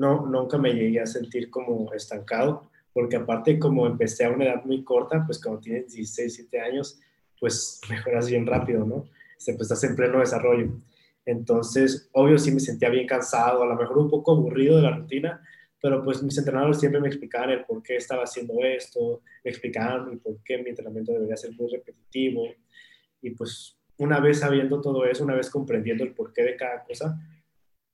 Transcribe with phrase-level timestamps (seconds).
[0.00, 4.64] no, nunca me llegué a sentir como estancado, porque aparte como empecé a una edad
[4.64, 6.98] muy corta, pues cuando tienes 16, 17 años,
[7.38, 9.04] pues mejoras bien rápido, ¿no?
[9.36, 10.72] Este, pues estás en pleno desarrollo.
[11.26, 14.96] Entonces, obvio, sí me sentía bien cansado, a lo mejor un poco aburrido de la
[14.96, 15.42] rutina,
[15.82, 20.18] pero pues mis entrenadores siempre me explicaban el por qué estaba haciendo esto, me explicaban
[20.20, 22.46] por qué mi entrenamiento debería ser muy repetitivo.
[23.20, 27.18] Y pues una vez sabiendo todo eso, una vez comprendiendo el porqué de cada cosa,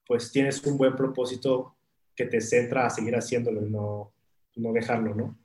[0.06, 1.75] pues tienes un buen propósito
[2.16, 4.12] que te centra a seguir haciéndolo y no,
[4.56, 5.36] no dejarlo, ¿no?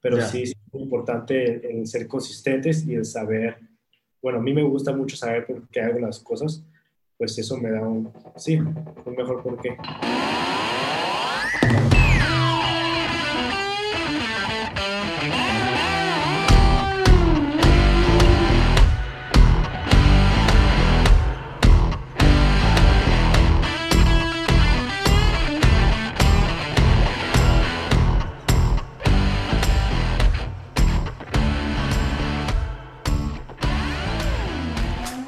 [0.00, 3.56] Pero sí es muy importante el ser consistentes y el saber
[4.26, 6.60] bueno, a mí me gusta mucho saber por qué hago las cosas,
[7.16, 9.76] pues eso me da un, sí, un mejor porqué.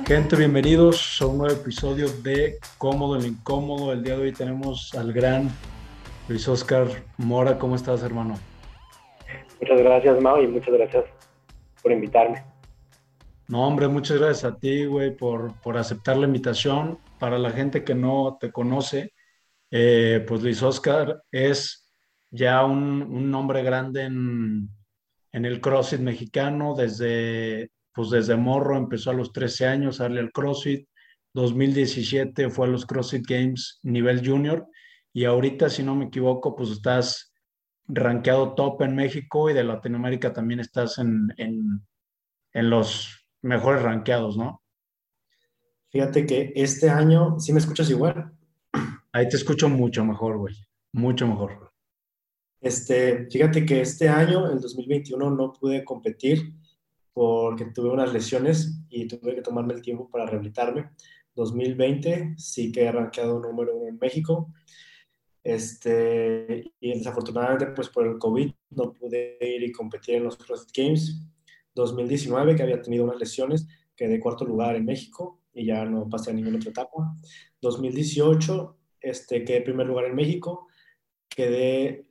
[0.08, 3.92] Gente, bienvenidos a un nuevo episodio de Cómodo en lo Incómodo.
[3.92, 5.50] El día de hoy tenemos al gran
[6.30, 7.58] Luis Oscar Mora.
[7.58, 8.38] ¿Cómo estás, hermano?
[9.60, 11.04] Muchas gracias, Mau, y muchas gracias
[11.82, 12.42] por invitarme.
[13.48, 16.98] No, hombre, muchas gracias a ti, güey, por, por aceptar la invitación.
[17.18, 19.12] Para la gente que no te conoce,
[19.70, 21.86] eh, pues Luis Oscar es
[22.30, 24.70] ya un, un nombre grande en,
[25.32, 30.20] en el CrossFit mexicano desde pues desde morro empezó a los 13 años a darle
[30.20, 30.88] al CrossFit.
[31.34, 34.68] 2017 fue a los CrossFit Games nivel junior
[35.12, 37.32] y ahorita, si no me equivoco, pues estás
[37.88, 41.84] rankeado top en México y de Latinoamérica también estás en, en,
[42.52, 44.62] en los mejores rankeados, ¿no?
[45.90, 48.30] Fíjate que este año, ¿sí me escuchas igual?
[49.10, 50.54] Ahí te escucho mucho mejor, güey,
[50.92, 51.72] mucho mejor.
[52.60, 56.54] Este, fíjate que este año, el 2021, no pude competir
[57.18, 60.90] porque tuve unas lesiones y tuve que tomarme el tiempo para rehabilitarme.
[61.34, 64.54] 2020 sí que he arrancado número uno en México.
[65.42, 70.70] Este, y desafortunadamente, pues por el COVID no pude ir y competir en los CrossFit
[70.76, 71.20] Games.
[71.74, 73.66] 2019, que había tenido unas lesiones,
[73.96, 77.16] quedé cuarto lugar en México y ya no pasé a ninguna otra etapa.
[77.60, 80.68] 2018, este, quedé primer lugar en México,
[81.28, 82.06] quedé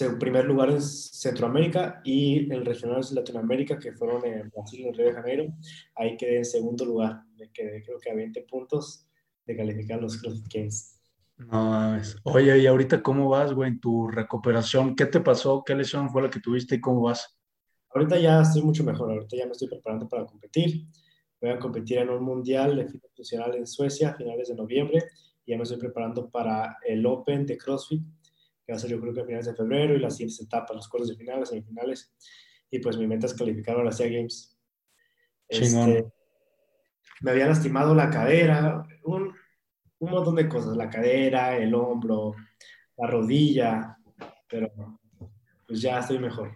[0.00, 4.94] en primer lugar en Centroamérica y en regionales Latinoamérica, que fueron en Brasil y en
[4.94, 5.46] Río de Janeiro.
[5.96, 7.22] Ahí quedé en segundo lugar.
[7.36, 9.06] Me quedé creo que a 20 puntos
[9.46, 11.00] de calificar los CrossFit Games.
[11.38, 12.16] No mames.
[12.24, 14.94] Oye, ¿y ahorita cómo vas, güey, en tu recuperación?
[14.96, 15.62] ¿Qué te pasó?
[15.64, 17.38] ¿Qué lesión fue la que tuviste y cómo vas?
[17.94, 19.10] Ahorita ya estoy mucho mejor.
[19.10, 20.86] Ahorita ya me estoy preparando para competir.
[21.40, 25.04] Voy a competir en un mundial de fitness funcional en Suecia a finales de noviembre.
[25.46, 28.02] Y ya me estoy preparando para el Open de CrossFit
[28.68, 30.76] que va a ser yo creo que a finales de febrero y las siguientes etapas,
[30.76, 32.14] los cuartos de final, las semifinales.
[32.70, 34.60] Y pues mi meta es calificar a la SEA Games.
[35.48, 36.06] Este,
[37.22, 39.34] me había lastimado la cadera, un,
[40.00, 42.34] un montón de cosas, la cadera, el hombro,
[42.98, 43.96] la rodilla,
[44.46, 45.00] pero
[45.66, 46.52] pues ya estoy mejor.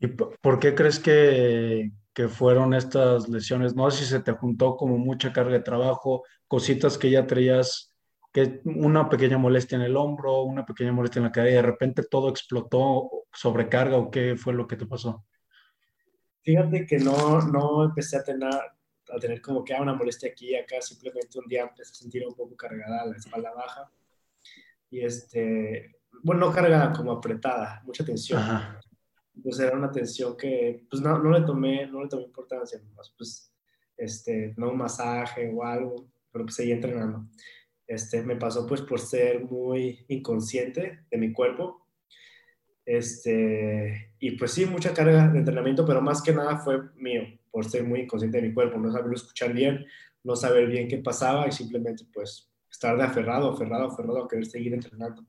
[0.00, 3.74] ¿Y por qué crees que, que, fueron estas lesiones?
[3.74, 7.93] No sé si se te juntó como mucha carga de trabajo, cositas que ya traías
[8.34, 11.62] que una pequeña molestia en el hombro, una pequeña molestia en la cadera y de
[11.62, 15.24] repente todo explotó, sobrecarga o qué fue lo que te pasó?
[16.42, 20.50] Fíjate que no, no empecé a tener, a tener como que ah, una molestia aquí
[20.50, 23.88] y acá, simplemente un día empecé a sentir un poco cargada la espalda baja
[24.90, 28.42] y este, bueno, no cargada, como apretada, mucha tensión.
[29.40, 32.80] Pues era una tensión que pues no, no le tomé, no le tomé importancia,
[33.16, 33.52] pues
[33.96, 37.28] este, no un masaje o algo, pero pues seguí entrenando.
[37.86, 41.86] Este, me pasó pues por ser muy inconsciente de mi cuerpo.
[42.84, 47.64] Este, y pues sí, mucha carga de entrenamiento, pero más que nada fue mío, por
[47.64, 49.86] ser muy inconsciente de mi cuerpo, no saber escuchar bien,
[50.22, 54.46] no saber bien qué pasaba y simplemente pues estar de aferrado, aferrado, aferrado a querer
[54.46, 55.24] seguir entrenando.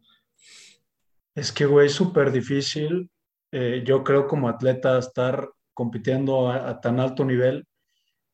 [1.33, 3.09] Es que, güey, súper difícil,
[3.51, 7.65] eh, yo creo como atleta, estar compitiendo a tan alto nivel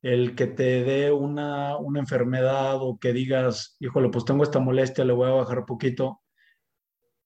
[0.01, 5.13] el que te dé una, enfermedad o que digas, híjole, pues tengo esta molestia, le
[5.13, 6.21] voy a bajar poquito,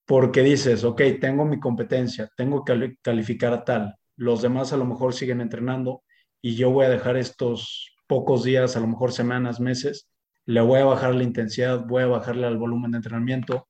[0.06, 4.86] porque dices, ok, tengo mi competencia, tengo que calificar a tal, los demás a lo
[4.86, 6.04] mejor siguen entrenando
[6.42, 10.10] y yo voy a dejar estos pocos días, a lo mejor semanas, meses,
[10.46, 13.68] le voy a bajar la intensidad, voy a bajarle al volumen de entrenamiento.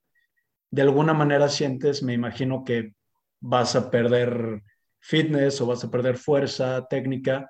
[0.72, 2.96] De alguna manera sientes, me imagino que
[3.40, 4.62] vas a perder
[5.00, 7.50] fitness o vas a perder fuerza, técnica,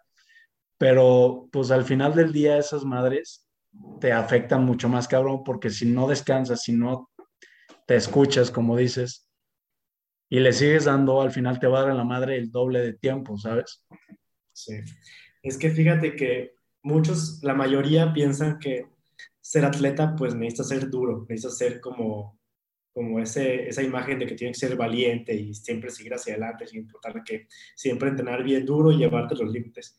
[0.78, 3.48] pero pues al final del día esas madres
[4.00, 7.10] te afectan mucho más, cabrón, porque si no descansas, si no
[7.88, 9.30] te escuchas, como dices,
[10.30, 12.82] y le sigues dando, al final te va a dar en la madre el doble
[12.82, 13.86] de tiempo, ¿sabes?
[14.54, 14.80] Sí.
[15.44, 18.88] Es que fíjate que muchos, la mayoría piensan que
[19.40, 22.40] ser atleta, pues necesita ser duro, necesita ser como,
[22.92, 26.66] como ese, esa imagen de que tiene que ser valiente y siempre seguir hacia adelante,
[26.66, 29.98] sin importar que siempre entrenar bien duro y llevarte los límites.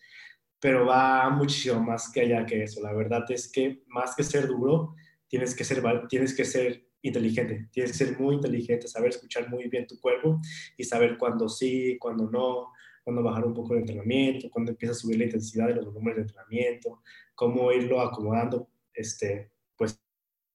[0.67, 2.83] Pero va muchísimo más que allá que eso.
[2.83, 4.97] La verdad es que más que ser duro,
[5.29, 9.69] tienes que ser, tienes que ser inteligente, tienes que ser muy inteligente, saber escuchar muy
[9.69, 10.41] bien tu cuerpo
[10.77, 12.73] y saber cuándo sí, cuándo no,
[13.05, 16.17] cuándo bajar un poco el entrenamiento, cuándo empieza a subir la intensidad de los volúmenes
[16.17, 17.01] de entrenamiento,
[17.37, 20.03] cómo irlo acomodando, este, pues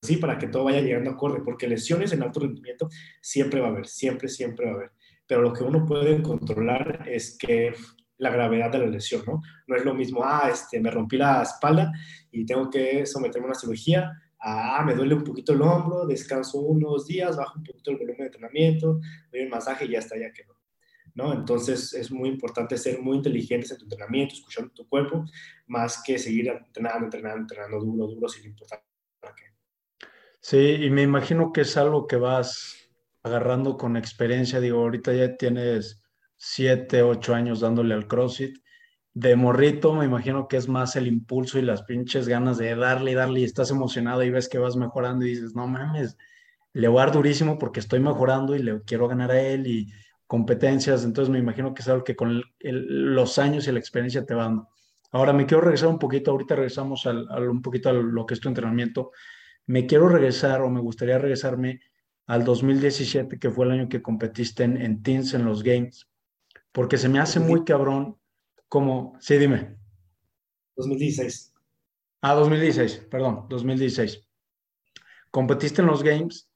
[0.01, 2.89] sí, para que todo vaya llegando acorde, porque lesiones en alto rendimiento
[3.21, 4.91] siempre va a haber, siempre, siempre va a haber.
[5.25, 7.73] Pero lo que uno puede controlar es que
[8.21, 9.41] la gravedad de la lesión, ¿no?
[9.65, 11.91] No es lo mismo, ah, este, me rompí la espalda
[12.31, 16.59] y tengo que someterme a una cirugía, ah, me duele un poquito el hombro, descanso
[16.59, 19.00] unos días, bajo un poquito el volumen de entrenamiento,
[19.31, 20.56] doy un masaje y ya está, ya quedó.
[21.15, 21.33] ¿no?
[21.33, 25.25] Entonces es muy importante ser muy inteligentes en tu entrenamiento, escuchando tu cuerpo,
[25.65, 28.83] más que seguir entrenando, entrenando, entrenando duro, duro, sin importar
[29.35, 29.45] qué.
[30.39, 32.88] Sí, y me imagino que es algo que vas
[33.23, 34.59] agarrando con experiencia.
[34.59, 36.00] Digo, ahorita ya tienes
[36.43, 38.57] siete, ocho años dándole al CrossFit.
[39.13, 43.11] De morrito, me imagino que es más el impulso y las pinches ganas de darle
[43.11, 46.17] y darle y estás emocionado y ves que vas mejorando y dices, no mames,
[46.73, 49.93] le voy a dar durísimo porque estoy mejorando y le quiero ganar a él y
[50.25, 54.33] competencias, entonces me imagino que es algo que con los años y la experiencia te
[54.33, 54.63] van.
[55.11, 58.39] Ahora me quiero regresar un poquito, ahorita regresamos al, un poquito a lo que es
[58.39, 59.11] tu entrenamiento,
[59.67, 61.81] me quiero regresar o me gustaría regresarme
[62.25, 66.10] al 2017, que fue el año que competiste en, en Teams en los Games,
[66.71, 68.18] porque se me hace muy cabrón
[68.68, 69.77] como, sí, dime.
[70.75, 71.53] 2016.
[72.21, 74.27] Ah, 2016, perdón, 2016.
[75.31, 76.50] Competiste en los Games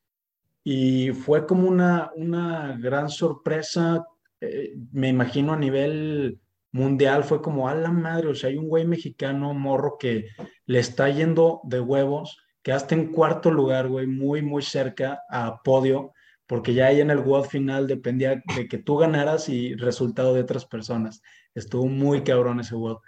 [0.64, 4.06] y fue como una, una gran sorpresa,
[4.42, 6.40] eh, me imagino a nivel
[6.72, 10.28] mundial, fue como, a la madre, o sea, hay un güey mexicano morro que
[10.66, 15.62] le está yendo de huevos, que hasta en cuarto lugar, güey, muy, muy cerca a
[15.64, 16.14] podio,
[16.48, 20.42] porque ya ahí en el WOD final dependía de que tú ganaras y resultado de
[20.42, 21.22] otras personas.
[21.56, 23.00] Estuvo muy cabrón ese WOD.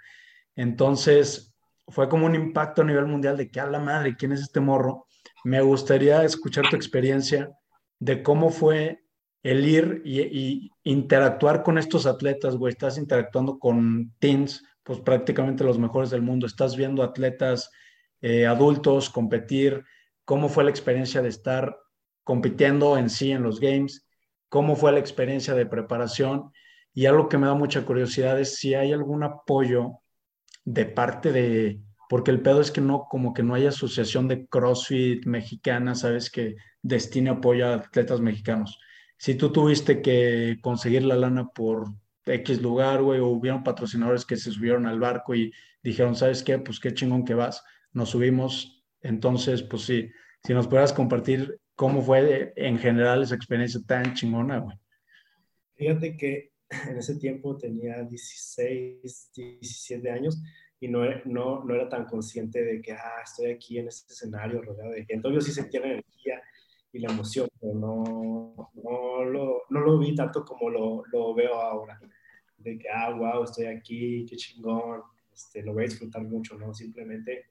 [0.56, 1.54] Entonces,
[1.86, 4.60] fue como un impacto a nivel mundial de que a la madre, ¿quién es este
[4.60, 5.06] morro?
[5.44, 7.50] Me gustaría escuchar tu experiencia
[8.00, 9.02] de cómo fue
[9.42, 12.72] el ir y, interactuar con estos atletas, güey.
[12.72, 16.46] Estás interactuando con teens, pues prácticamente los mejores del mundo.
[16.46, 17.70] Estás viendo atletas
[18.20, 19.84] eh, adultos competir.
[20.24, 21.78] ¿Cómo fue la experiencia de estar
[22.28, 24.06] compitiendo en sí en los games,
[24.50, 26.52] cómo fue la experiencia de preparación
[26.92, 30.00] y algo que me da mucha curiosidad es si hay algún apoyo
[30.62, 34.46] de parte de, porque el pedo es que no, como que no hay asociación de
[34.46, 38.78] CrossFit mexicana, sabes, que destine apoyo a atletas mexicanos.
[39.16, 41.86] Si tú tuviste que conseguir la lana por
[42.26, 45.50] X lugar, güey, o hubieron patrocinadores que se subieron al barco y
[45.82, 46.58] dijeron, ¿sabes qué?
[46.58, 47.64] Pues qué chingón que vas,
[47.94, 48.84] nos subimos.
[49.00, 50.10] Entonces, pues sí,
[50.44, 54.76] si nos pudieras compartir ¿Cómo fue en general esa experiencia tan chingona, güey?
[55.76, 60.42] Fíjate que en ese tiempo tenía 16, 17 años
[60.80, 64.60] y no, no, no era tan consciente de que, ah, estoy aquí en este escenario
[64.60, 65.32] rodeado de gente.
[65.32, 66.42] Yo sí sentía la energía
[66.92, 71.54] y la emoción, pero no, no, lo, no lo vi tanto como lo, lo, veo
[71.54, 72.00] ahora.
[72.56, 76.74] De que, ah, wow, estoy aquí, qué chingón, este, lo voy a disfrutar mucho, ¿no?
[76.74, 77.46] Simplemente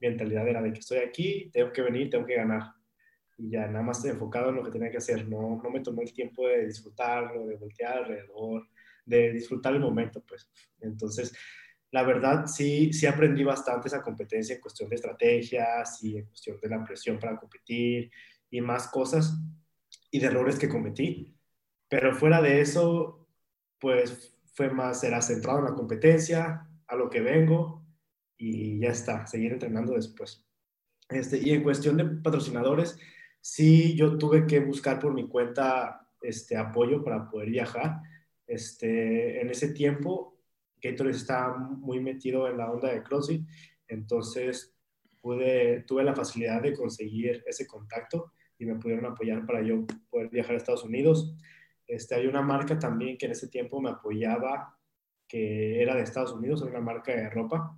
[0.00, 2.79] mi mentalidad era de que estoy aquí, tengo que venir, tengo que ganar
[3.40, 5.26] y ya nada más enfocado en lo que tenía que hacer.
[5.28, 8.68] No, no me tomé el tiempo de disfrutarlo, de voltear alrededor,
[9.04, 10.50] de disfrutar el momento, pues.
[10.80, 11.34] Entonces,
[11.90, 16.58] la verdad, sí, sí aprendí bastante esa competencia en cuestión de estrategias y en cuestión
[16.60, 18.10] de la presión para competir
[18.50, 19.34] y más cosas
[20.10, 21.34] y de errores que cometí.
[21.88, 23.26] Pero fuera de eso,
[23.78, 27.86] pues fue más, era centrado en la competencia, a lo que vengo
[28.36, 30.46] y ya está, seguir entrenando después.
[31.08, 32.98] Este, y en cuestión de patrocinadores,
[33.40, 38.00] sí yo tuve que buscar por mi cuenta este apoyo para poder viajar.
[38.46, 40.38] Este, en ese tiempo,
[40.82, 43.46] Gatorade estaba muy metido en la onda de CrossFit,
[43.86, 44.74] entonces
[45.20, 50.28] pude, tuve la facilidad de conseguir ese contacto y me pudieron apoyar para yo poder
[50.28, 51.34] viajar a Estados Unidos.
[51.86, 54.76] Este, hay una marca también que en ese tiempo me apoyaba,
[55.26, 57.76] que era de Estados Unidos, era una marca de ropa.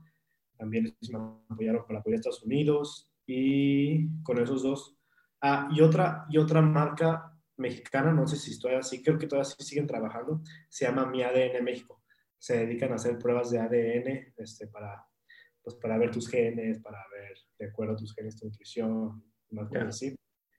[0.57, 4.97] También me apoyaron para apoyar a Estados Unidos y con esos dos
[5.43, 9.45] Ah, y, otra, y otra marca mexicana, no sé si estoy así, creo que todavía
[9.45, 12.03] sí siguen trabajando, se llama Mi ADN México.
[12.39, 15.05] Se dedican a hacer pruebas de ADN este, para,
[15.63, 19.69] pues, para ver tus genes, para ver de acuerdo a tus genes tu nutrición, más
[19.69, 20.17] cosas así.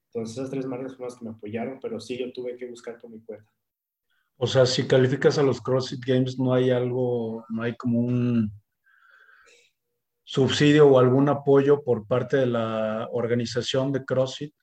[0.08, 3.00] Entonces esas tres marcas fueron las que me apoyaron, pero sí, yo tuve que buscar
[3.00, 3.50] por mi cuenta.
[4.38, 8.52] O sea, si calificas a los CrossFit Games, no hay algo, no hay como un
[10.24, 14.54] subsidio o algún apoyo por parte de la organización de CrossFit.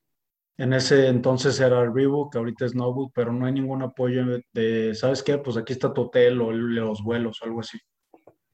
[0.56, 5.22] En ese entonces era Reebok, ahorita es Nobu, pero no hay ningún apoyo de, ¿sabes
[5.22, 5.38] qué?
[5.38, 7.78] Pues aquí está tu hotel o los vuelos o algo así.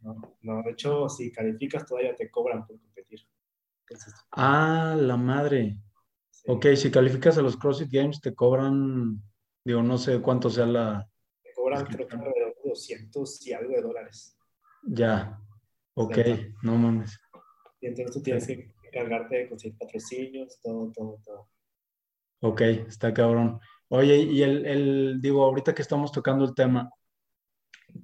[0.00, 3.20] No, no, de hecho, si calificas todavía te cobran por competir.
[4.32, 5.80] ah, la madre.
[6.46, 9.20] Ok, si calificas a los CrossFit Games te cobran,
[9.64, 11.10] digo, no sé cuánto sea la...
[11.42, 14.38] Te cobran creo que alrededor de 200 y algo de dólares.
[14.84, 15.40] Ya,
[15.94, 16.18] ok,
[16.62, 17.18] no mames.
[17.80, 21.48] Y entonces tú tienes que encargarte de conseguir patrocinios, todo, todo, todo.
[22.48, 23.60] Ok, está cabrón.
[23.88, 26.90] Oye, y el, el, digo, ahorita que estamos tocando el tema,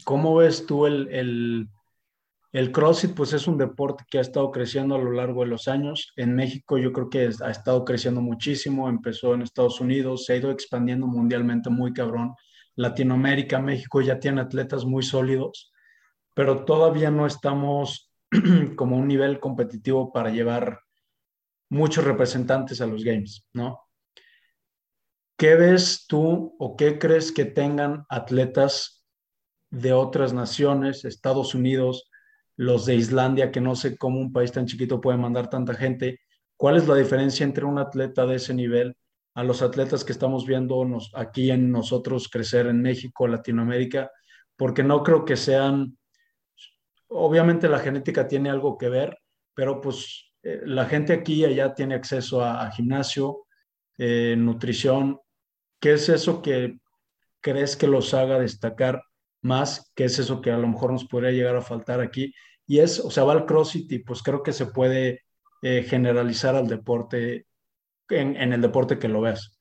[0.05, 1.69] ¿cómo ves tú el, el
[2.53, 5.69] el CrossFit pues es un deporte que ha estado creciendo a lo largo de los
[5.69, 6.13] años.
[6.17, 10.37] En México yo creo que ha estado creciendo muchísimo, empezó en Estados Unidos, se ha
[10.37, 12.35] ido expandiendo mundialmente muy cabrón.
[12.77, 15.73] Latinoamérica, México ya tiene atletas muy sólidos,
[16.35, 18.13] pero todavía no estamos
[18.77, 20.81] como un nivel competitivo para llevar
[21.71, 23.81] muchos representantes a los Games, ¿no?
[25.43, 29.05] ¿Qué ves tú o qué crees que tengan atletas
[29.71, 32.09] de otras naciones, Estados Unidos,
[32.55, 36.21] los de Islandia, que no sé cómo un país tan chiquito puede mandar tanta gente.
[36.57, 38.97] ¿Cuál es la diferencia entre un atleta de ese nivel
[39.35, 44.13] a los atletas que estamos viendo aquí en nosotros crecer en México, Latinoamérica?
[44.55, 45.99] Porque no creo que sean,
[47.09, 49.19] obviamente la genética tiene algo que ver,
[49.55, 53.47] pero pues eh, la gente aquí y allá tiene acceso a, gimnasio,
[53.99, 55.19] eh, nutrición.
[55.83, 56.79] ¿Qué es eso que
[57.41, 59.03] crees que los haga destacar
[59.43, 62.33] más, que es eso que a lo mejor nos podría llegar a faltar aquí.
[62.67, 65.23] Y es, o sea, va al CrossFit y pues creo que se puede
[65.61, 67.47] eh, generalizar al deporte,
[68.09, 69.59] en, en, el deporte que lo veas.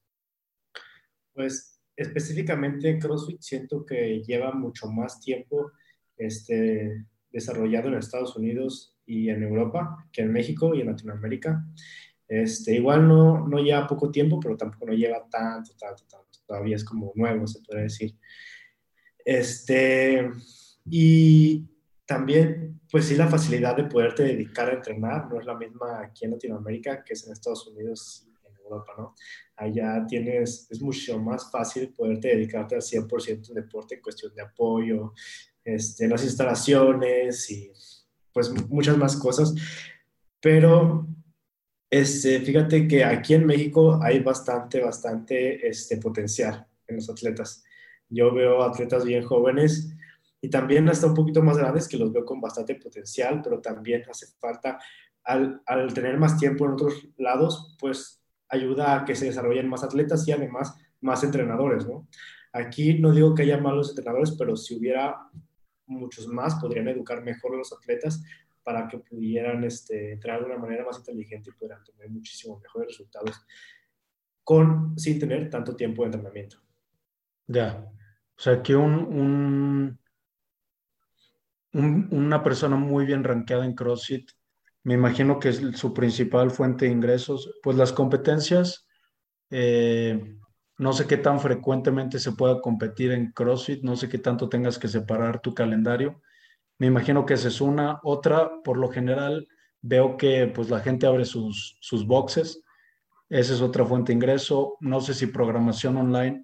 [1.34, 5.72] Pues específicamente en CrossFit siento que lleva mucho más tiempo
[6.18, 11.66] este, desarrollado en Estados Unidos y en Europa que en México y en Latinoamérica.
[12.32, 16.06] Este, igual no, no lleva poco tiempo, pero tampoco no lleva tanto, tanto.
[16.48, 18.16] Todavía es como nuevo, se puede decir.
[19.26, 20.32] Este,
[20.86, 21.68] y
[22.06, 26.24] también, pues sí, la facilidad de poderte dedicar a entrenar no es la misma aquí
[26.24, 29.14] en Latinoamérica que es en Estados Unidos y en Europa, ¿no?
[29.58, 34.42] Allá tienes, es mucho más fácil poderte dedicarte al 100% al deporte en cuestión de
[34.42, 35.14] apoyo,
[35.66, 37.74] este, las instalaciones y
[38.32, 39.54] pues muchas más cosas.
[40.40, 41.11] Pero
[41.92, 47.66] este, fíjate que aquí en México hay bastante, bastante este, potencial en los atletas.
[48.08, 49.94] Yo veo atletas bien jóvenes
[50.40, 54.04] y también hasta un poquito más grandes que los veo con bastante potencial, pero también
[54.10, 54.80] hace falta,
[55.26, 59.84] al, al tener más tiempo en otros lados, pues ayuda a que se desarrollen más
[59.84, 62.08] atletas y además más entrenadores, ¿no?
[62.54, 65.18] Aquí no digo que haya malos entrenadores, pero si hubiera
[65.86, 68.24] muchos más, podrían educar mejor a los atletas
[68.64, 72.90] para que pudieran este, entrenar de una manera más inteligente y pudieran tener muchísimo mejores
[72.90, 73.46] resultados
[74.44, 76.58] con, sin tener tanto tiempo de entrenamiento.
[77.48, 77.86] Ya.
[78.38, 80.00] O sea, que un,
[81.74, 84.32] una persona muy bien rankeada en CrossFit,
[84.84, 88.88] me imagino que es su principal fuente de ingresos, pues las competencias,
[89.52, 90.38] eh,
[90.78, 94.80] no sé qué tan frecuentemente se pueda competir en CrossFit, no sé qué tanto tengas
[94.80, 96.22] que separar tu calendario.
[96.82, 98.00] Me imagino que esa es una.
[98.02, 99.48] Otra, por lo general,
[99.84, 102.64] veo que pues la gente abre sus, sus boxes.
[103.30, 104.78] Esa es otra fuente de ingreso.
[104.80, 106.44] No sé si programación online.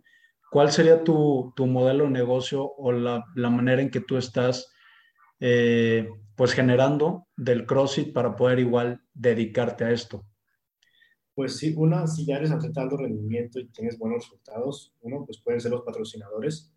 [0.51, 4.72] ¿Cuál sería tu, modelo de negocio o la, manera en que tú estás
[5.39, 10.24] eh, pues generando del CrossFit para poder igual dedicarte a esto?
[11.34, 15.41] Pues sí, una, si ya eres atleta de rendimiento y tienes buenos resultados, uno, pues
[15.41, 16.72] pueden ser los patrocinadores,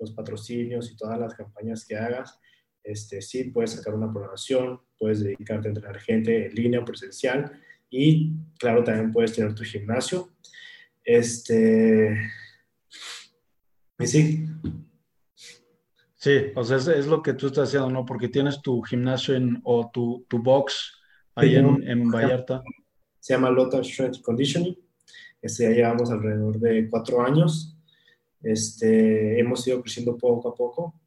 [0.00, 2.40] los patrocinios y todas las campañas que hagas.
[2.84, 7.50] Este, sí, puedes sacar una programación, puedes dedicarte a entrenar gente en línea o presencial
[7.88, 10.28] y, claro, también puedes tener tu gimnasio.
[11.02, 12.14] Este,
[14.00, 14.46] sí.
[16.16, 18.04] Sí, o sea, es, lo que tú estás haciendo, ¿no?
[18.04, 20.92] Porque tienes tu gimnasio en, o tu, tu box
[21.34, 22.62] ahí en, en, Vallarta.
[23.18, 24.78] Se llama Lotus Strength Conditioning.
[25.40, 27.78] Este, ya llevamos alrededor de cuatro años.
[28.42, 31.00] Este, hemos ido creciendo poco a poco.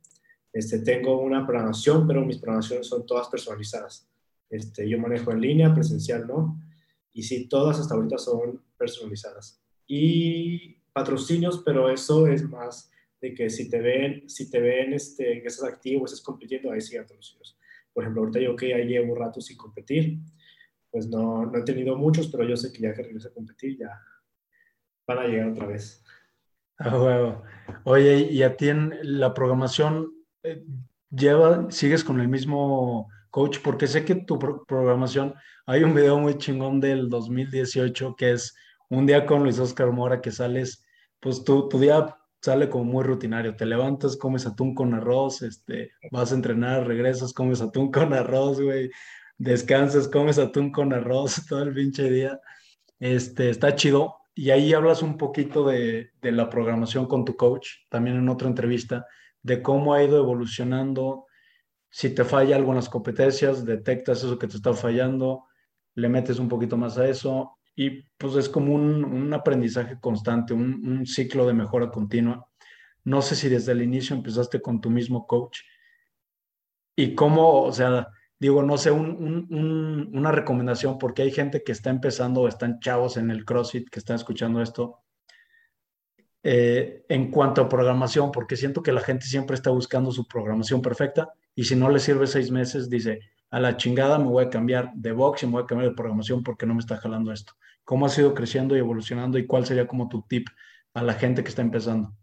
[0.53, 4.09] Este, tengo una programación, pero mis programaciones son todas personalizadas.
[4.49, 6.61] Este, yo manejo en línea, presencial, ¿no?
[7.13, 9.61] Y sí, todas hasta ahorita son personalizadas.
[9.85, 15.41] Y patrocinios, pero eso es más de que si te ven, si te ven este,
[15.41, 17.57] que estás activo, estás compitiendo, ahí sí patrocinios.
[17.93, 20.19] Por ejemplo, ahorita yo que ya llevo un rato sin competir,
[20.91, 23.77] pues no, no he tenido muchos, pero yo sé que ya que regreso a competir,
[23.77, 23.99] ya,
[25.07, 26.03] van a llegar otra vez.
[26.79, 27.43] Ah, huevo.
[27.85, 30.16] Oye, ¿y a ti en la programación
[31.09, 33.59] lleva, sigues con el mismo coach?
[33.63, 35.33] Porque sé que tu programación,
[35.65, 38.55] hay un video muy chingón del 2018 que es
[38.89, 40.85] un día con Luis Oscar Mora que sales,
[41.19, 43.55] pues tu, tu día sale como muy rutinario.
[43.55, 48.61] Te levantas, comes atún con arroz, este, vas a entrenar, regresas, comes atún con arroz,
[48.61, 48.89] güey.
[49.37, 52.39] Descansas, comes atún con arroz todo el pinche día.
[52.99, 54.15] Este, está chido.
[54.33, 58.47] Y ahí hablas un poquito de, de la programación con tu coach, también en otra
[58.47, 59.05] entrevista,
[59.47, 61.25] de cómo ha ido evolucionando.
[61.89, 65.45] Si te falla algo en las competencias, detectas eso que te está fallando,
[65.95, 70.53] le metes un poquito más a eso y pues es como un, un aprendizaje constante,
[70.53, 72.45] un, un, ciclo de mejora continua.
[73.05, 75.59] No sé si desde el inicio empezaste con tu mismo coach
[76.95, 79.47] y cómo, o sea, digo, no sé, un,
[80.13, 83.99] una recomendación, porque hay gente que está empezando o están chavos en el CrossFit que
[83.99, 85.03] están escuchando esto.
[86.49, 90.81] Eh, en cuanto a programación, porque siento que la gente siempre está buscando su programación
[90.81, 94.49] perfecta y si no le sirve seis meses, dice, a la chingada me voy a
[94.49, 97.33] cambiar de box y me voy a cambiar de programación porque no me está jalando
[97.33, 97.51] esto.
[97.83, 100.47] ¿Cómo has ido creciendo y evolucionando y cuál sería como tu tip
[100.93, 102.13] a la gente que está empezando?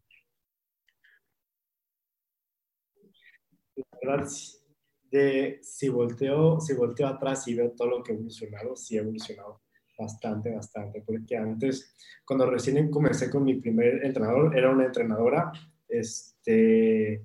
[5.11, 9.01] De, si, volteo, si volteo atrás y veo todo lo que he evolucionado, sí he
[9.01, 9.64] evolucionado
[9.99, 15.53] bastante, bastante, porque antes, cuando recién comencé con mi primer entrenador, era una entrenadora,
[15.89, 17.23] este,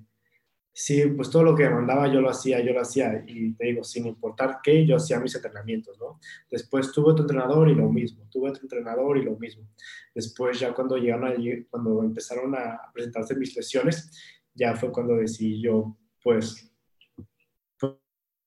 [0.72, 3.84] sí, pues todo lo que mandaba yo lo hacía, yo lo hacía, y te digo,
[3.84, 6.20] sin importar qué, yo hacía mis entrenamientos, ¿no?
[6.50, 9.68] Después tuve otro entrenador y lo mismo, tuve otro entrenador y lo mismo.
[10.14, 11.34] Después ya cuando llegaron a,
[11.68, 14.10] cuando empezaron a presentarse mis lesiones,
[14.54, 16.72] ya fue cuando decidí yo, pues,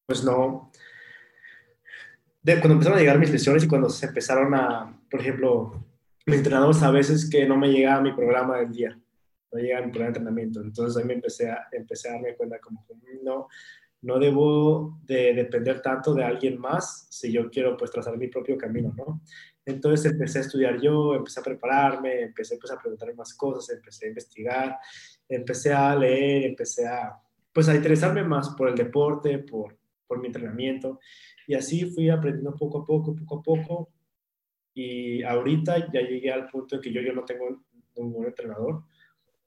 [0.05, 0.71] pues no,
[2.43, 5.85] de, cuando empezaron a llegar mis lesiones y cuando se empezaron a, por ejemplo,
[6.25, 8.99] mis entrenadores a veces que no me llegaba mi programa del día,
[9.51, 10.61] no llega mi plan de entrenamiento.
[10.61, 13.47] Entonces ahí me empecé a, empecé a darme cuenta como que no,
[14.01, 18.57] no debo de depender tanto de alguien más si yo quiero pues trazar mi propio
[18.57, 19.21] camino, ¿no?
[19.65, 24.05] Entonces empecé a estudiar yo, empecé a prepararme, empecé pues, a preguntar más cosas, empecé
[24.05, 24.77] a investigar,
[25.29, 27.17] empecé a leer, empecé a
[27.53, 29.77] pues a interesarme más por el deporte, por,
[30.07, 30.99] por mi entrenamiento
[31.47, 33.89] y así fui aprendiendo poco a poco, poco a poco.
[34.73, 37.45] Y ahorita ya llegué al punto en que yo, yo no tengo
[37.95, 38.83] ningún entrenador,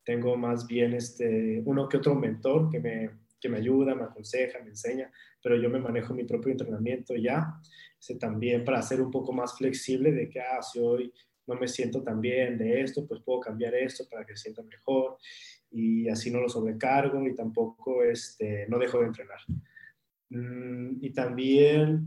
[0.04, 4.60] tengo más bien este, uno que otro mentor que me, que me ayuda, me aconseja,
[4.60, 5.10] me enseña,
[5.42, 7.60] pero yo me manejo mi propio entrenamiento ya,
[7.98, 11.12] este, también para ser un poco más flexible de que, ah, si hoy
[11.46, 15.16] no me siento tan bien de esto, pues puedo cambiar esto para que sienta mejor.
[15.70, 19.38] Y así no lo sobrecargo y tampoco este, no dejo de entrenar.
[20.30, 22.06] Mm, y también,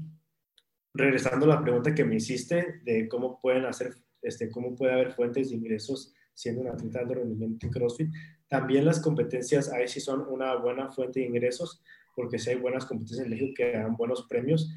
[0.94, 5.12] regresando a la pregunta que me hiciste de cómo pueden hacer, este, cómo puede haber
[5.14, 8.14] fuentes de ingresos siendo un atleta de rendimiento en CrossFit.
[8.48, 11.82] También las competencias ahí sí son una buena fuente de ingresos,
[12.16, 14.74] porque si hay buenas competencias en México que dan buenos premios,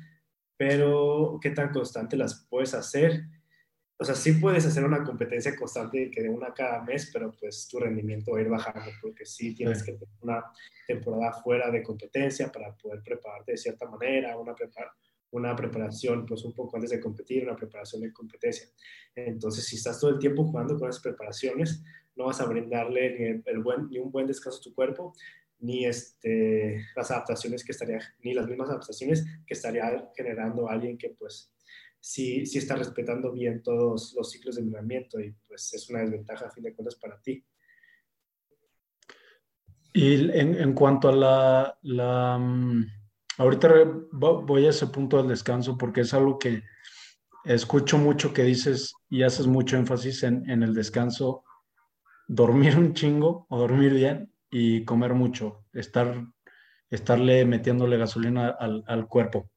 [0.56, 3.22] pero ¿qué tan constante las puedes hacer?
[4.02, 7.68] O sea, sí puedes hacer una competencia constante que de una cada mes, pero pues
[7.68, 10.44] tu rendimiento va a ir bajando, porque sí tienes que tener una
[10.88, 14.92] temporada fuera de competencia para poder prepararte de cierta manera, una preparación
[15.30, 18.66] una preparación pues un poco antes de competir, una preparación de competencia.
[19.14, 21.80] Entonces, si estás todo el tiempo jugando con esas preparaciones,
[22.16, 25.14] no vas a brindarle ni, el buen, ni un buen descanso a tu cuerpo,
[25.60, 31.10] ni este, las adaptaciones que estaría, ni las mismas adaptaciones que estaría generando alguien que
[31.10, 31.52] pues
[32.02, 36.46] sí, sí está respetando bien todos los ciclos de entrenamiento y pues es una desventaja
[36.46, 37.42] a fin de cuentas para ti.
[39.94, 42.84] Y en, en cuanto a la, la mm,
[43.38, 43.70] Ahorita
[44.12, 46.62] voy a ese punto del descanso porque es algo que
[47.44, 51.42] escucho mucho que dices y haces mucho énfasis en, el descanso,
[52.28, 56.26] dormir un chingo o dormir bien y comer mucho, estar,
[56.90, 59.50] estarle metiéndole gasolina al, cuerpo.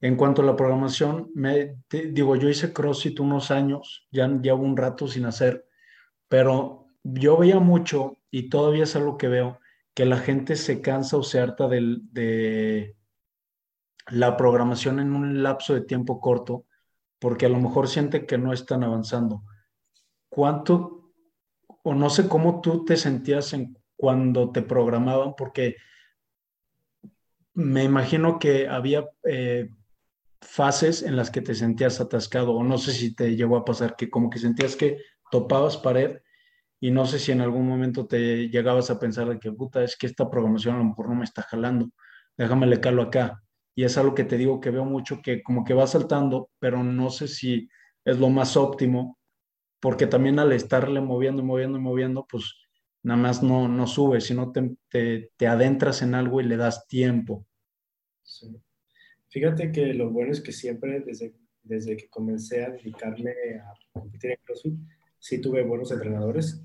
[0.00, 4.76] En cuanto a la programación, me, digo, yo hice CrossFit unos años, ya llevo un
[4.76, 5.66] rato sin hacer,
[6.28, 9.58] pero yo veía mucho y todavía es algo que veo,
[9.94, 12.96] que la gente se cansa o se harta de
[14.10, 16.66] la programación en un lapso de tiempo corto,
[17.18, 19.42] porque a lo mejor siente que no están avanzando.
[20.28, 21.12] ¿Cuánto,
[21.82, 25.34] o no sé cómo tú te sentías en, cuando te programaban?
[25.36, 25.76] Porque
[27.54, 29.70] me imagino que había eh,
[30.40, 33.96] fases en las que te sentías atascado, o no sé si te llegó a pasar
[33.96, 34.98] que como que sentías que
[35.30, 36.18] topabas pared
[36.80, 39.96] y no sé si en algún momento te llegabas a pensar de que, puta, es
[39.96, 41.90] que esta programación a lo mejor no me está jalando,
[42.36, 43.42] déjame le calo acá.
[43.74, 46.82] Y es algo que te digo que veo mucho, que como que va saltando, pero
[46.82, 47.68] no sé si
[48.04, 49.18] es lo más óptimo
[49.80, 52.54] porque también al estarle moviendo y moviendo y moviendo, pues
[53.02, 54.76] nada más no, no sube, sino te,
[55.36, 57.46] te, adentras en algo y le das tiempo.
[59.38, 64.32] Fíjate que lo bueno es que siempre, desde, desde que comencé a dedicarme a competir
[64.32, 64.74] en CrossFit,
[65.16, 66.60] sí tuve buenos entrenadores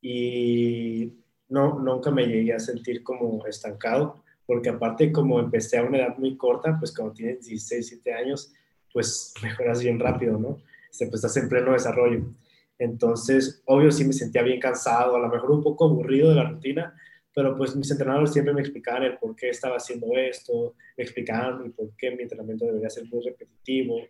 [0.00, 1.12] y
[1.50, 6.16] no, nunca me llegué a sentir como estancado, porque aparte como empecé a una edad
[6.16, 8.50] muy corta, pues cuando tienes 16, 17 años,
[8.94, 10.56] pues mejoras bien rápido, ¿no?
[10.90, 12.24] Este, pues estás en pleno desarrollo.
[12.78, 16.48] Entonces, obvio, sí me sentía bien cansado, a lo mejor un poco aburrido de la
[16.48, 16.94] rutina,
[17.34, 21.72] pero pues mis entrenadores siempre me explicaban el por qué estaba haciendo esto, me explicaban
[21.72, 24.00] por qué mi entrenamiento debería ser muy repetitivo.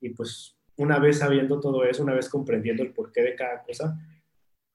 [0.00, 3.98] Y pues una vez sabiendo todo eso, una vez comprendiendo el porqué de cada cosa,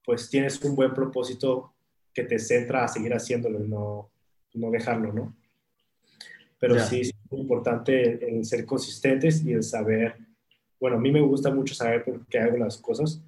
[0.04, 1.74] pues tienes un buen propósito
[2.14, 4.12] que te centra a seguir haciéndolo y no,
[4.54, 5.36] no dejarlo, ¿no?
[6.60, 10.16] Pero sí, es muy importante el ser consistentes y el saber
[10.82, 13.22] bueno, a mí me gusta mucho saber por qué hago las cosas,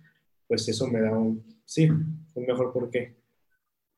[0.48, 3.16] pues eso me da un, sí, un mejor porqué.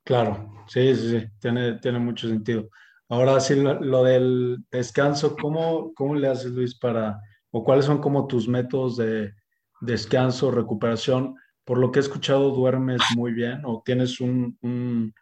[0.06, 2.70] Claro, sí, sí, sí, tiene, tiene mucho sentido.
[3.10, 7.20] Ahora sí, lo, del descanso, ¿cómo, ¿cómo le haces, Luis, para,
[7.52, 9.34] o cuáles son como tus métodos de
[9.82, 11.36] descanso, recuperación?
[11.64, 15.14] Por lo que he escuchado, duermes muy bien o tienes un, un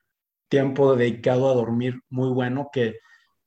[0.50, 2.98] tiempo dedicado a dormir muy bueno que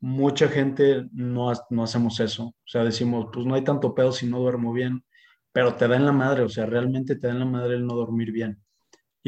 [0.01, 2.46] mucha gente no, no hacemos eso.
[2.46, 5.05] O sea, decimos, pues no hay tanto pedo si no duermo bien,
[5.53, 7.87] pero te da en la madre, o sea, realmente te da en la madre el
[7.87, 8.62] no dormir bien.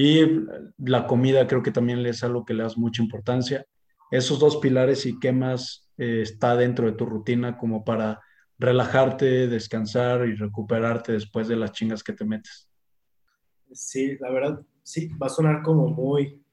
[0.01, 0.47] Y
[0.79, 3.67] la comida creo que también es algo que le das mucha importancia.
[4.13, 8.21] Esos dos pilares y qué más eh, está dentro de tu rutina como para
[8.61, 12.71] relajarte, descansar y recuperarte después de las chingas que te metes.
[13.73, 16.45] Sí, la verdad, sí, va a sonar como muy,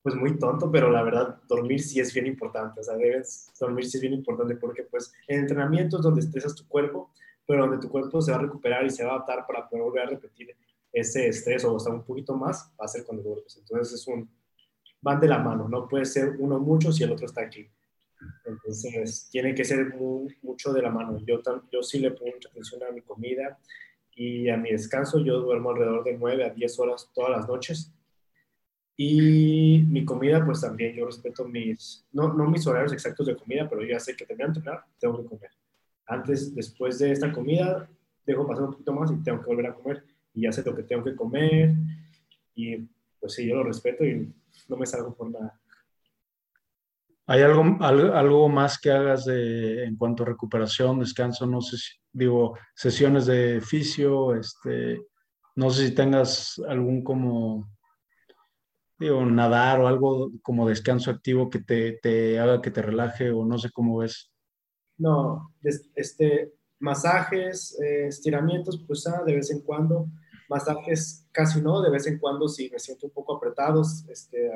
[0.00, 3.84] pues muy tonto, pero la verdad, dormir sí es bien importante, o sea, debes dormir
[3.84, 7.12] sí es bien importante porque pues en entrenamientos donde estresas tu cuerpo,
[7.46, 9.84] pero donde tu cuerpo se va a recuperar y se va a adaptar para poder
[9.84, 10.56] volver a repetir
[10.92, 13.56] ese estrés o hasta un poquito más, va a ser cuando duermes.
[13.56, 14.28] Entonces es un,
[15.00, 17.66] van de la mano, no puede ser uno mucho si el otro está aquí.
[18.44, 19.94] Entonces tiene que ser
[20.42, 21.18] mucho de la mano.
[21.26, 21.40] Yo,
[21.72, 23.58] yo sí le pongo mucha atención a mi comida
[24.14, 25.18] y a mi descanso.
[25.18, 27.92] Yo duermo alrededor de 9 a 10 horas todas las noches
[28.96, 33.68] y mi comida, pues también yo respeto mis, no, no mis horarios exactos de comida,
[33.68, 35.50] pero ya sé que termino entrenar, tengo que comer.
[36.06, 37.88] Antes, después de esta comida,
[38.26, 40.04] dejo pasar un poquito más y tengo que volver a comer.
[40.34, 41.74] Y ya sé lo que tengo que comer.
[42.54, 42.78] Y
[43.20, 44.32] pues sí, yo lo respeto y
[44.68, 45.58] no me salgo por nada.
[47.26, 51.46] ¿Hay algo, algo, más que hagas de, en cuanto a recuperación, descanso?
[51.46, 55.00] No sé si, digo, sesiones de fisio, este,
[55.54, 57.70] no sé si tengas algún como
[59.10, 63.58] o nadar o algo como descanso activo que te, haga que te relaje o no
[63.58, 64.30] sé cómo ves.
[64.98, 70.08] No, este, masajes, eh, estiramientos, pues ah, de vez en cuando,
[70.52, 74.50] masajes casi no, de vez en cuando si me siento un poco apretados, este,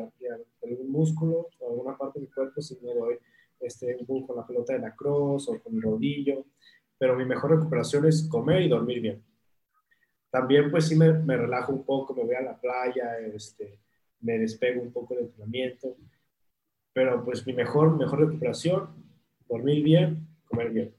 [0.63, 3.19] algún músculo o alguna parte de mi cuerpo, si me doy
[3.61, 6.45] este, un con la pelota de la cruz o con mi rodillo,
[6.99, 9.25] pero mi mejor recuperación es comer y dormir bien.
[10.31, 13.81] También pues sí me, me relajo un poco, me voy a la playa, este,
[14.21, 15.97] me despego un poco del entrenamiento.
[16.93, 18.89] Pero pues mi mejor, mejor recuperación,
[19.49, 20.95] dormir bien, comer bien.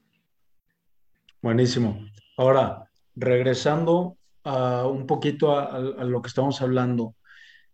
[1.40, 1.98] Buenísimo.
[2.36, 4.17] Ahora, regresando
[4.48, 7.14] a un poquito a, lo que estamos hablando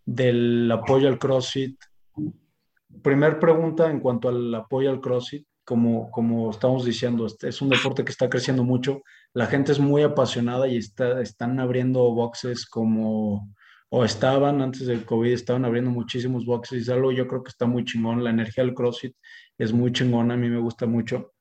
[0.04, 1.78] del apoyo al CrossFit.
[3.00, 5.46] Primer pregunta en cuanto al apoyo al CrossFit.
[5.64, 9.02] Como, como estamos diciendo, es un deporte que está creciendo mucho.
[9.32, 13.48] La gente es muy apasionada y está, están abriendo boxes como
[13.88, 17.66] o estaban antes del COVID, estaban abriendo muchísimos boxes y algo yo creo que está
[17.66, 18.24] muy chingón.
[18.24, 19.14] La energía del CrossFit
[19.56, 21.32] es muy chingona, a mí me gusta mucho.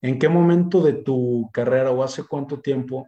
[0.00, 3.06] ¿En qué momento de tu carrera o hace cuánto tiempo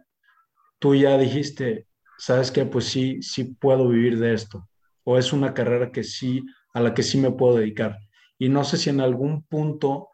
[0.81, 1.85] tú ya dijiste,
[2.17, 4.67] sabes que pues sí, sí puedo vivir de esto?
[5.03, 7.99] O es una carrera que sí, a la que sí me puedo dedicar.
[8.39, 10.09] Y no sé si en algún punto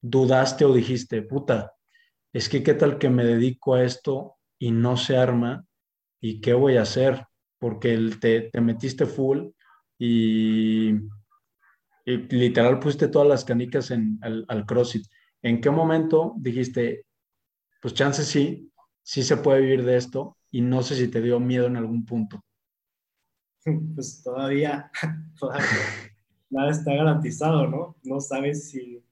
[0.00, 1.74] dudaste o dijiste, puta,
[2.32, 5.66] es que qué tal que me dedico a esto y no se arma
[6.20, 7.26] y qué voy a hacer
[7.58, 9.48] porque te, te metiste full
[9.98, 10.92] y,
[12.06, 15.06] literal pusiste todas las canicas en, al, al, CrossFit.
[15.42, 17.06] ¿En qué momento dijiste,
[17.80, 18.70] pues chance sí,
[19.04, 22.04] sí se puede vivir de esto y no sé si te dio miedo en algún
[22.04, 22.40] punto?
[23.94, 24.90] Pues todavía,
[25.38, 25.66] todavía
[26.50, 27.96] nada está garantizado, ¿no?
[28.02, 29.02] No sabes si,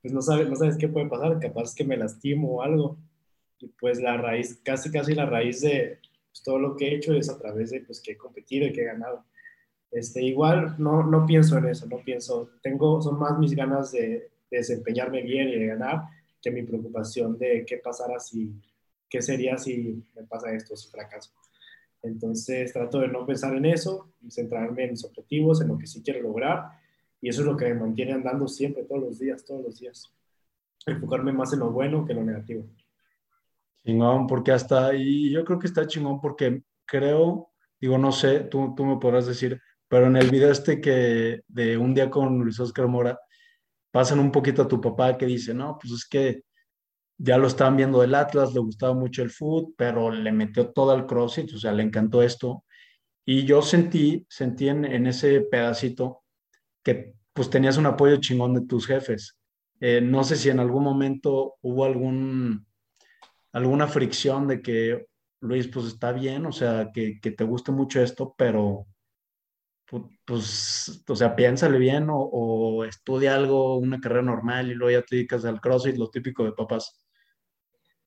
[0.00, 2.96] pues no sabes, no sabes qué puede pasar, capaz que me lastimo o algo.
[3.58, 5.98] Y pues la raíz, casi casi la raíz de,
[6.30, 8.72] pues, todo lo que he hecho es a través de pues, que he competido y
[8.72, 9.24] que he ganado.
[9.90, 14.30] Este, igual no, no pienso en eso, no pienso, tengo, son más mis ganas de,
[14.50, 16.04] desempeñarme bien y de ganar
[16.40, 18.52] que mi preocupación de qué pasará si,
[19.08, 21.32] ¿qué sería si me pasa esto, si fracaso?
[22.02, 26.02] Entonces trato de no pensar en eso, centrarme en mis objetivos, en lo que sí
[26.02, 26.64] quiero lograr,
[27.20, 30.12] y eso es lo que me mantiene andando siempre, todos los días, todos los días.
[30.86, 32.66] Enfocarme más en lo bueno que en lo negativo.
[33.84, 38.74] Chingón, porque hasta, y yo creo que está chingón porque creo, digo, no sé, tú,
[38.76, 42.58] tú me podrás decir, pero en el video este que de un día con Luis
[42.60, 43.18] Oscar Mora,
[43.90, 46.42] pasan un poquito a tu papá que dice, no, pues es que
[47.18, 50.92] ya lo estaban viendo del Atlas, le gustaba mucho el foot, pero le metió todo
[50.92, 52.64] al CrossFit, o sea, le encantó esto.
[53.24, 56.22] Y yo sentí, sentí en, ese pedacito
[56.82, 59.38] que pues tenías un apoyo chingón de tus jefes.
[59.80, 62.66] Eh, no sé si en algún momento hubo algún,
[63.52, 65.06] alguna fricción de que,
[65.40, 68.86] Luis, pues está bien, o sea, que, que te guste mucho esto, pero
[70.24, 75.06] pues, o sea, piénsale bien o, o, estudia algo, una carrera normal y luego ya
[75.06, 77.00] te dedicas al CrossFit, lo típico de papás.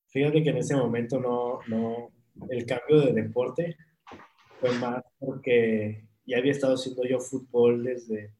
[0.09, 2.11] Fíjate que en ese momento no, no,
[2.49, 3.77] el cambio de deporte
[4.59, 8.33] fue más porque ya había estado haciendo yo fútbol desde,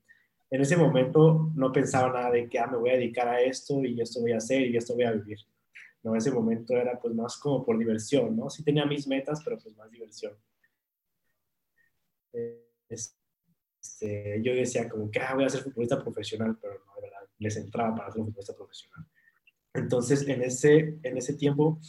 [0.51, 3.83] en ese momento no pensaba nada de que, ah, me voy a dedicar a esto
[3.83, 5.37] y esto voy a hacer y esto voy a vivir.
[6.01, 8.49] No, en ese momento era pues más como por diversión, ¿no?
[8.49, 10.33] Sí tenía mis metas, pero pues más diversión.
[12.87, 17.27] Este, yo decía como que, ah, voy a ser futbolista profesional, pero no, de verdad,
[17.37, 19.05] les entraba para ser futbolista profesional.
[19.73, 21.79] Entonces, en ese, en ese tiempo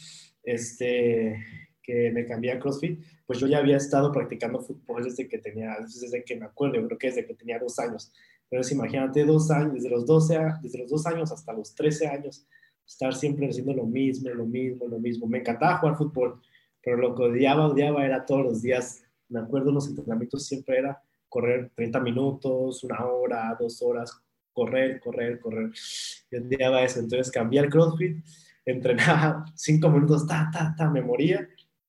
[0.43, 1.37] este,
[1.81, 5.77] que me cambié a CrossFit, pues yo ya había estado practicando fútbol desde que tenía,
[5.79, 8.11] desde que me acuerdo, yo creo que desde que tenía dos años.
[8.49, 12.45] Entonces, imagínate dos años, desde los, 12, desde los dos años hasta los 13 años,
[12.85, 15.27] estar siempre haciendo lo mismo, lo mismo, lo mismo.
[15.27, 16.41] Me encantaba jugar fútbol,
[16.83, 19.03] pero lo que odiaba, odiaba era todos los días.
[19.29, 24.21] Me acuerdo, los entrenamientos siempre era correr 30 minutos, una hora, dos horas,
[24.53, 25.71] correr, correr, correr.
[26.31, 28.23] Yo odiaba eso, entonces cambié al CrossFit,
[28.65, 31.47] entrenaba cinco minutos, ta, ta, ta, me moría,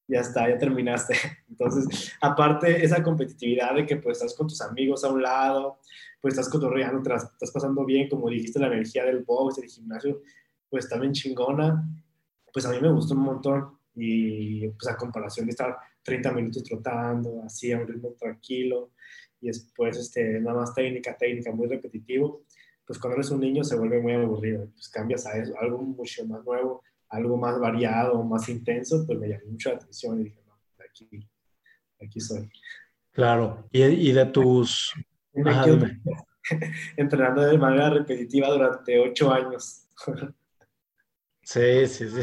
[0.09, 1.15] ya está, ya terminaste.
[1.49, 5.79] Entonces, aparte, esa competitividad de que pues estás con tus amigos a un lado,
[6.21, 10.23] pues estás cotorreando, estás pasando bien, como dijiste, la energía del box, del gimnasio,
[10.69, 11.85] pues también chingona,
[12.53, 16.63] pues a mí me gustó un montón y pues a comparación de estar 30 minutos
[16.65, 18.93] trotando, así a un ritmo tranquilo,
[19.41, 22.45] y después este, nada más técnica, técnica, muy repetitivo,
[22.87, 26.27] pues cuando eres un niño se vuelve muy aburrido, pues cambias a eso, algo mucho
[26.27, 30.41] más nuevo, algo más variado, más intenso, pues me llamó mucho la atención y dije,
[30.47, 30.55] no,
[30.89, 31.29] aquí,
[32.03, 32.51] aquí soy.
[33.13, 34.93] Claro, y, y de tus...
[36.97, 39.87] entrenando de manera repetitiva durante ocho años.
[41.43, 42.21] sí, sí, sí.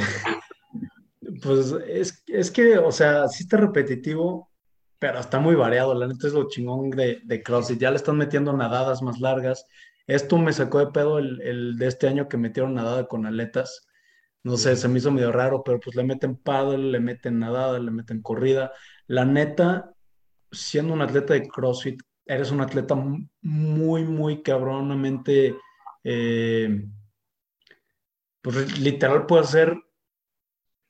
[1.42, 4.50] Pues es, es que, o sea, sí está repetitivo,
[4.98, 5.94] pero está muy variado.
[5.94, 7.80] La neta es lo chingón de, de CrossFit.
[7.80, 9.66] Ya le están metiendo nadadas más largas.
[10.10, 13.88] Esto me sacó de pedo el, el de este año que metieron nadada con aletas.
[14.44, 17.78] No sé, se me hizo medio raro, pero pues le meten paddle, le meten nadada,
[17.78, 18.72] le meten corrida.
[19.06, 19.94] La neta,
[20.52, 25.56] siendo un atleta de CrossFit, eres un atleta muy, muy cabronamente,
[26.04, 26.88] eh,
[28.42, 29.78] pues literal puedes hacer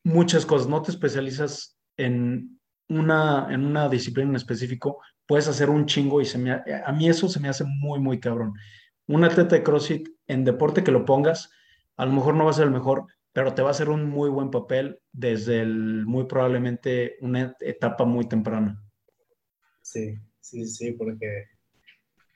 [0.05, 0.69] muchas cosas.
[0.69, 6.25] No te especializas en una, en una disciplina en específico, puedes hacer un chingo y
[6.25, 8.53] se me, a mí eso se me hace muy, muy cabrón.
[9.09, 11.49] Un atleta de CrossFit en deporte que lo pongas,
[11.97, 14.07] a lo mejor no va a ser el mejor, pero te va a hacer un
[14.07, 18.79] muy buen papel desde el, muy probablemente una etapa muy temprana.
[19.81, 21.45] Sí, sí, sí, porque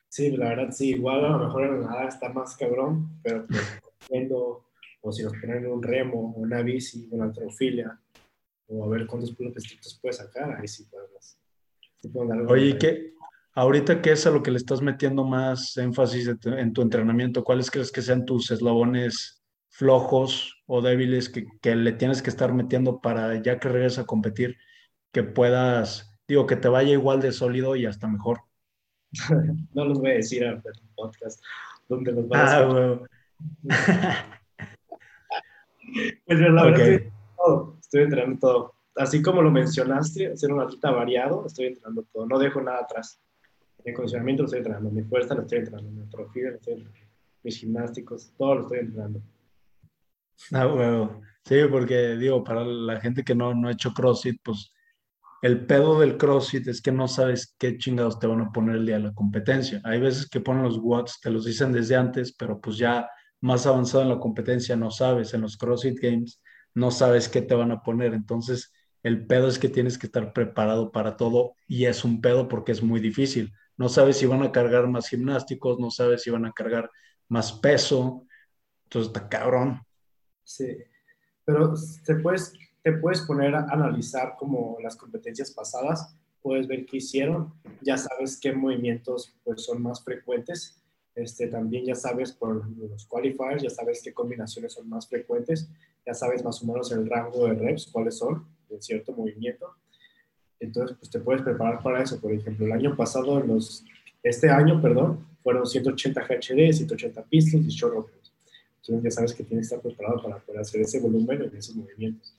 [0.09, 3.62] sí, la verdad, sí, igual a lo mejor en nada está más cabrón, pero pues,
[5.01, 8.01] o si nos ponen un remo, una bici, una antrofilia,
[8.65, 11.38] o a ver cuántos estrictos puedes sacar, ahí sí podemos.
[12.49, 13.13] Oye, ¿qué,
[13.53, 17.43] ahorita qué es a lo que le estás metiendo más énfasis en tu entrenamiento?
[17.43, 22.53] ¿Cuáles crees que sean tus eslabones flojos o débiles que, que le tienes que estar
[22.53, 24.57] metiendo para ya que regreses a competir,
[25.11, 28.41] que puedas, digo, que te vaya igual de sólido y hasta mejor?
[29.73, 30.61] no los voy a decir en el
[30.95, 31.43] podcast
[31.87, 32.99] donde los van a ah,
[36.25, 38.73] pues la verdad todo estoy entrenando todo.
[38.95, 42.25] Así como lo mencionaste, ser un atleta variado, estoy entrenando todo.
[42.27, 43.19] No dejo nada atrás.
[43.85, 47.07] Mi condicionamiento lo estoy entrenando, mi fuerza lo estoy entrenando, mi profil lo estoy entrenando,
[47.43, 49.21] mis gimnásticos, todo lo estoy entrenando.
[50.51, 51.21] Ah, bueno.
[51.45, 54.71] Sí, porque digo, para la gente que no, no ha hecho CrossFit, pues
[55.41, 58.85] el pedo del CrossFit es que no sabes qué chingados te van a poner el
[58.85, 59.81] día de la competencia.
[59.83, 63.09] Hay veces que ponen los watts, te los dicen desde antes, pero pues ya
[63.41, 65.33] más avanzado en la competencia no sabes.
[65.33, 66.41] En los CrossFit Games
[66.73, 68.13] no sabes qué te van a poner.
[68.13, 68.71] Entonces,
[69.03, 72.71] el pedo es que tienes que estar preparado para todo y es un pedo porque
[72.71, 73.51] es muy difícil.
[73.77, 76.89] No sabes si van a cargar más gimnásticos, no sabes si van a cargar
[77.27, 78.25] más peso.
[78.86, 79.81] Entonces, está cabrón.
[80.43, 80.77] Sí,
[81.45, 81.73] pero
[82.05, 87.53] te puedes, te puedes poner a analizar como las competencias pasadas, puedes ver qué hicieron,
[87.81, 90.81] ya sabes qué movimientos pues, son más frecuentes,
[91.15, 95.69] este, también ya sabes por los qualifiers, ya sabes qué combinaciones son más frecuentes,
[96.05, 99.75] ya sabes más o menos el rango de reps, cuáles son de cierto movimiento.
[100.63, 102.19] Entonces, pues te puedes preparar para eso.
[102.19, 103.84] Por ejemplo, el año pasado, los,
[104.21, 108.08] este año, perdón, fueron 180 HD, 180 pistols y short
[108.82, 111.76] Entonces ya sabes que tienes que estar preparado para poder hacer ese volumen en esos
[111.76, 112.34] movimientos.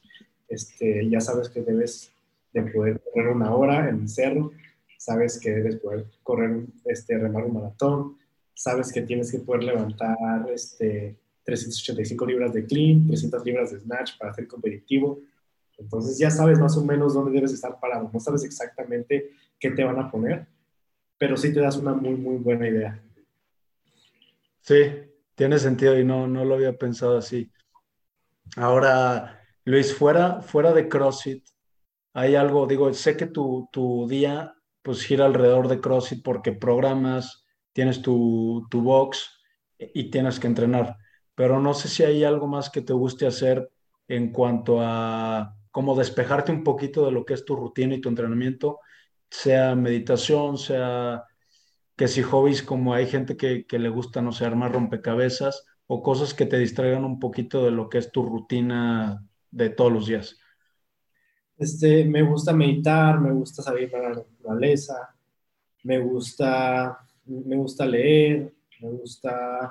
[0.48, 2.10] Este, ya sabes que debes
[2.52, 4.52] de poder correr una hora en el cerro,
[4.96, 8.16] sabes que debes poder correr, este, remar un maratón,
[8.54, 10.16] sabes que tienes que poder levantar
[10.52, 15.20] este, 385 libras de clean, 300 libras de snatch para ser competitivo.
[15.78, 18.10] Entonces ya sabes más o menos dónde debes estar parado.
[18.12, 20.46] No sabes exactamente qué te van a poner,
[21.18, 23.02] pero sí te das una muy, muy buena idea.
[24.60, 24.82] Sí,
[25.34, 27.50] tiene sentido y no, no lo había pensado así.
[28.56, 31.44] Ahora, Luis, fuera, fuera de CrossFit,
[32.14, 37.46] hay algo, digo, sé que tu, tu día pues gira alrededor de CrossFit porque programas,
[37.72, 39.40] tienes tu, tu box
[39.78, 40.98] y tienes que entrenar,
[41.34, 43.70] pero no sé si hay algo más que te guste hacer
[44.08, 48.08] en cuanto a cómo despejarte un poquito de lo que es tu rutina y tu
[48.08, 48.78] entrenamiento,
[49.28, 51.24] sea meditación, sea
[51.96, 56.32] que si hobbies como hay gente que, le gusta, no sé, armar rompecabezas o cosas
[56.32, 60.38] que te distraigan un poquito de lo que es tu rutina de todos los días.
[61.58, 65.12] Este, me gusta meditar, me gusta salir a la naturaleza,
[65.82, 69.68] me gusta, me gusta leer, me gusta,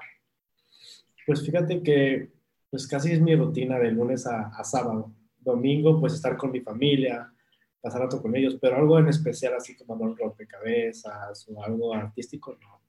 [1.25, 2.29] pues fíjate que
[2.69, 5.13] pues casi es mi rutina de lunes a, sábado.
[5.43, 7.31] Domingo, pues estar con mi familia,
[7.81, 12.57] pasar rato con ellos, pero algo en especial así como un rompecabezas o algo artístico,
[12.61, 12.81] no,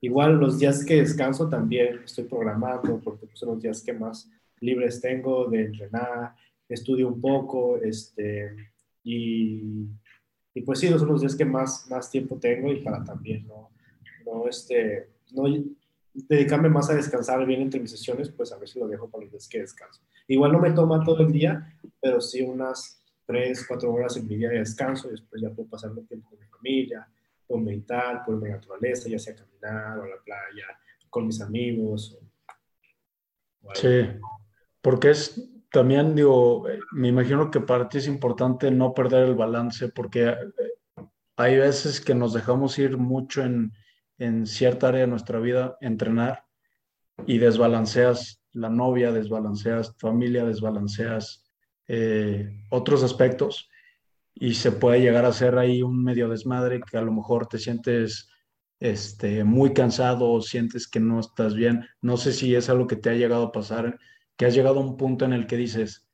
[0.00, 4.30] Igual los días que descanso también estoy programando porque pues, son los días que más
[4.60, 6.34] libres tengo de entrenar,
[6.68, 8.54] estudio un poco, este,
[9.02, 9.86] y,
[10.52, 13.70] y pues sí, son los días que más, más tiempo tengo y para también no,
[14.26, 15.44] no, este, no
[16.14, 19.24] dedicarme más a descansar bien entre mis sesiones, pues a ver si lo dejo para
[19.24, 20.00] los días que descanso.
[20.28, 24.36] Igual no me toma todo el día, pero sí unas 3, 4 horas en mi
[24.36, 27.08] día de descanso y después ya puedo pasar un tiempo con mi familia,
[27.46, 30.66] puedo meditar, puedo ir a la naturaleza, ya sea caminar o a la playa,
[31.10, 32.18] con mis amigos.
[33.74, 34.06] sí,
[34.80, 39.88] porque es también digo, me imagino que para ti es importante no perder el balance
[39.88, 40.36] porque eh,
[41.36, 43.72] hay veces que nos dejamos ir mucho en,
[44.18, 46.44] en cierta área de nuestra vida, entrenar,
[47.26, 51.44] y desbalanceas la novia, desbalanceas familia, desbalanceas
[51.86, 53.68] eh, otros aspectos
[54.34, 57.58] y se puede llegar a ser ahí un medio desmadre que a lo mejor te
[57.58, 58.28] sientes
[58.80, 61.86] este, muy cansado o sientes que no estás bien.
[62.00, 63.98] No sé si es algo que te ha llegado a pasar
[64.36, 66.08] que has llegado a un punto en el que dices,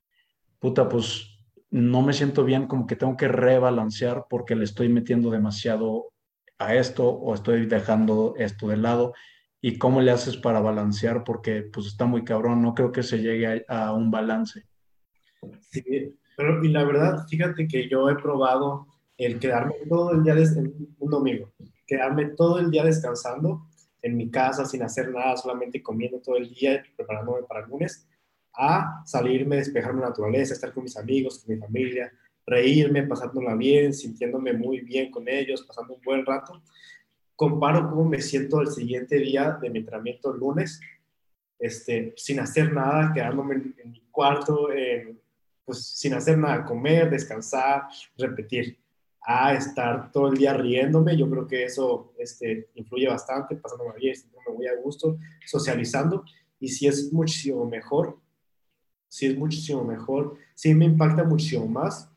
[0.58, 1.38] puta, pues
[1.70, 6.12] no me siento bien, como que tengo que rebalancear porque le estoy metiendo demasiado
[6.60, 9.14] a esto o estoy dejando esto de lado.
[9.62, 11.24] ¿Y cómo le haces para balancear?
[11.24, 14.64] Porque pues está muy cabrón, no creo que se llegue a, un balance.
[15.60, 20.34] Sí, pero y la verdad, fíjate que yo he probado el quedarme todo el día,
[20.98, 21.52] un domingo,
[21.86, 23.66] quedarme todo el día descansando
[24.02, 28.06] en mi casa sin hacer nada, solamente comiendo todo el día, preparándome para el lunes,
[28.54, 32.12] a salirme, despejarme la naturaleza, estar con mis amigos, con mi familia,
[32.46, 36.62] reírme, pasándola bien, sintiéndome muy bien con ellos, pasando un buen rato.
[37.36, 40.80] Comparo cómo me siento el siguiente día de mi entrenamiento el lunes,
[41.58, 44.68] este, sin hacer nada, quedándome en, mi cuarto,
[45.64, 47.84] pues sin hacer nada, comer, descansar,
[48.16, 48.78] repetir
[49.22, 51.16] a estar todo el día riéndome.
[51.16, 56.24] Yo creo que eso este, influye bastante, pasándome bien, me muy a gusto, socializando.
[56.58, 58.18] Y si es muchísimo mejor,
[59.08, 62.09] si es muchísimo mejor, si me impacta muchísimo más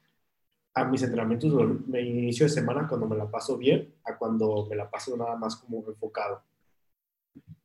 [0.76, 1.54] a mis entrenamientos
[1.88, 5.36] de inicio de semana cuando me la paso bien, a cuando me la paso nada
[5.36, 6.44] más como enfocado.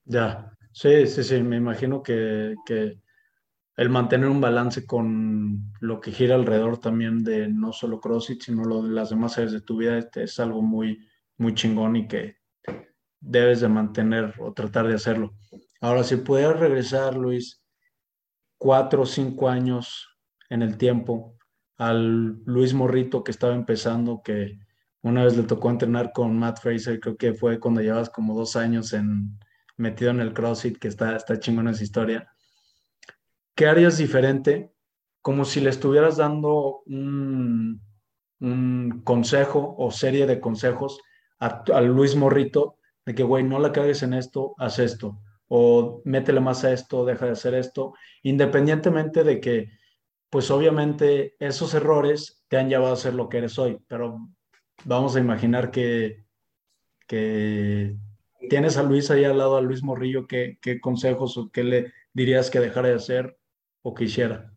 [0.05, 3.01] Ya, sí, sí, sí, me imagino que, que
[3.77, 8.65] el mantener un balance con lo que gira alrededor también de no solo CrossFit, sino
[8.65, 12.09] lo de las demás áreas de tu vida, este es algo muy, muy chingón y
[12.09, 12.39] que
[13.21, 15.35] debes de mantener o tratar de hacerlo.
[15.81, 17.65] Ahora, si pudieras regresar, Luis,
[18.59, 20.09] cuatro o cinco años
[20.51, 21.38] en el tiempo,
[21.79, 24.59] al Luis Morrito que estaba empezando, que
[25.03, 28.57] una vez le tocó entrenar con Matt Fraser, creo que fue cuando llevas como dos
[28.57, 29.39] años en,
[29.77, 32.29] metido en el CrossFit, que está, está chingón esa historia
[33.59, 34.73] ¿qué harías diferente?
[35.21, 37.83] Como si le estuvieras dando un,
[39.03, 41.01] consejo o serie de consejos
[41.41, 46.39] a, Luis Morrito de que, güey, no la cagues en esto, haz esto, o métele
[46.39, 49.73] más a esto, deja de hacer esto, independientemente de que
[50.31, 54.29] pues obviamente esos errores te han llevado a ser lo que eres hoy, pero
[54.85, 56.25] vamos a imaginar que,
[57.07, 57.97] que
[58.49, 61.93] tienes a Luis ahí al lado, a Luis Morrillo, ¿qué, qué consejos o qué le
[62.13, 63.39] dirías que dejara de hacer
[63.83, 64.53] o que hiciera?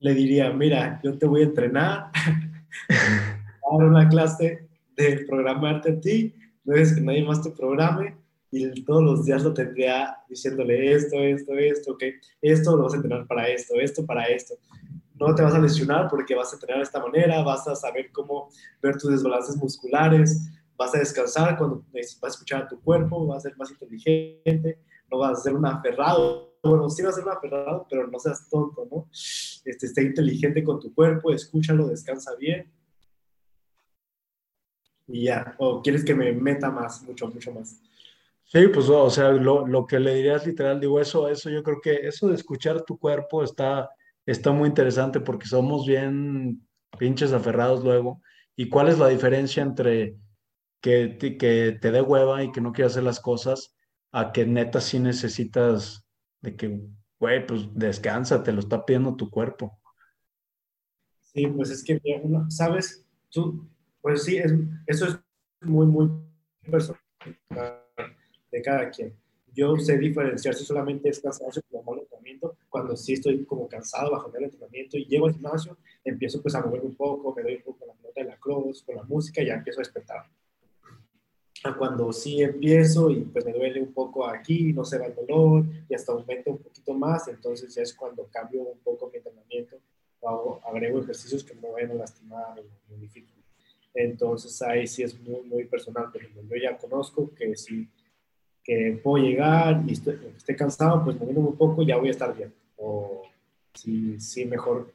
[0.00, 2.10] Le diría, mira, yo te voy a entrenar,
[2.88, 8.16] a dar una clase de programarte a ti, no es que nadie más te programe,
[8.50, 12.96] y todos los días lo tendría diciéndole esto, esto, esto, que esto lo vas a
[12.96, 14.54] entrenar para esto, esto para esto.
[15.14, 18.10] No te vas a lesionar porque vas a entrenar de esta manera, vas a saber
[18.12, 18.48] cómo
[18.80, 23.38] ver tus desbalances musculares, vas a descansar cuando vas a escuchar a tu cuerpo, vas
[23.38, 24.78] a ser más inteligente,
[25.10, 26.56] no vas a ser un aferrado.
[26.62, 29.08] Bueno, sí vas a ser un aferrado, pero no seas tonto, ¿no?
[29.12, 32.72] Este, esté inteligente con tu cuerpo, escúchalo, descansa bien.
[35.06, 37.80] Y ya, o quieres que me meta más, mucho, mucho más.
[38.50, 41.80] Sí, pues, o sea, lo, lo, que le dirías literal, digo, eso, eso, yo creo
[41.82, 43.90] que eso de escuchar tu cuerpo está,
[44.24, 46.66] está muy interesante porque somos bien
[46.98, 48.22] pinches aferrados luego.
[48.56, 50.16] ¿Y cuál es la diferencia entre
[50.80, 53.76] que, que te dé hueva y que no quieras hacer las cosas
[54.12, 56.02] a que neta sí necesitas
[56.40, 56.80] de que,
[57.20, 59.78] güey, pues descansa, te lo está pidiendo tu cuerpo?
[61.20, 62.00] Sí, pues es que,
[62.48, 63.04] ¿sabes?
[63.28, 63.68] Tú,
[64.00, 64.54] pues sí, es,
[64.86, 65.18] eso es
[65.60, 66.08] muy, muy
[66.62, 66.98] personal
[68.50, 69.14] de cada quien.
[69.54, 74.12] Yo sé diferenciar si solamente es cansancio como mal entrenamiento, cuando sí estoy como cansado
[74.12, 77.56] bajo el entrenamiento y llego al gimnasio, empiezo pues a mover un poco, me doy
[77.56, 80.26] un poco la pelota de la cross, con la música y ya empiezo a despertar.
[81.64, 85.14] A cuando sí empiezo y pues me duele un poco aquí, no se va el
[85.14, 89.16] dolor y hasta aumenta un poquito más, entonces ya es cuando cambio un poco mi
[89.16, 89.76] entrenamiento
[90.20, 93.32] o agrego ejercicios que me vayan a lastimar o modifico.
[93.94, 97.88] Entonces ahí sí es muy, muy personal, pero yo ya conozco que si
[98.68, 102.52] que puedo llegar y esté cansado, pues moviendo un poco, ya voy a estar bien.
[102.76, 103.22] O
[103.72, 104.92] si, si mejor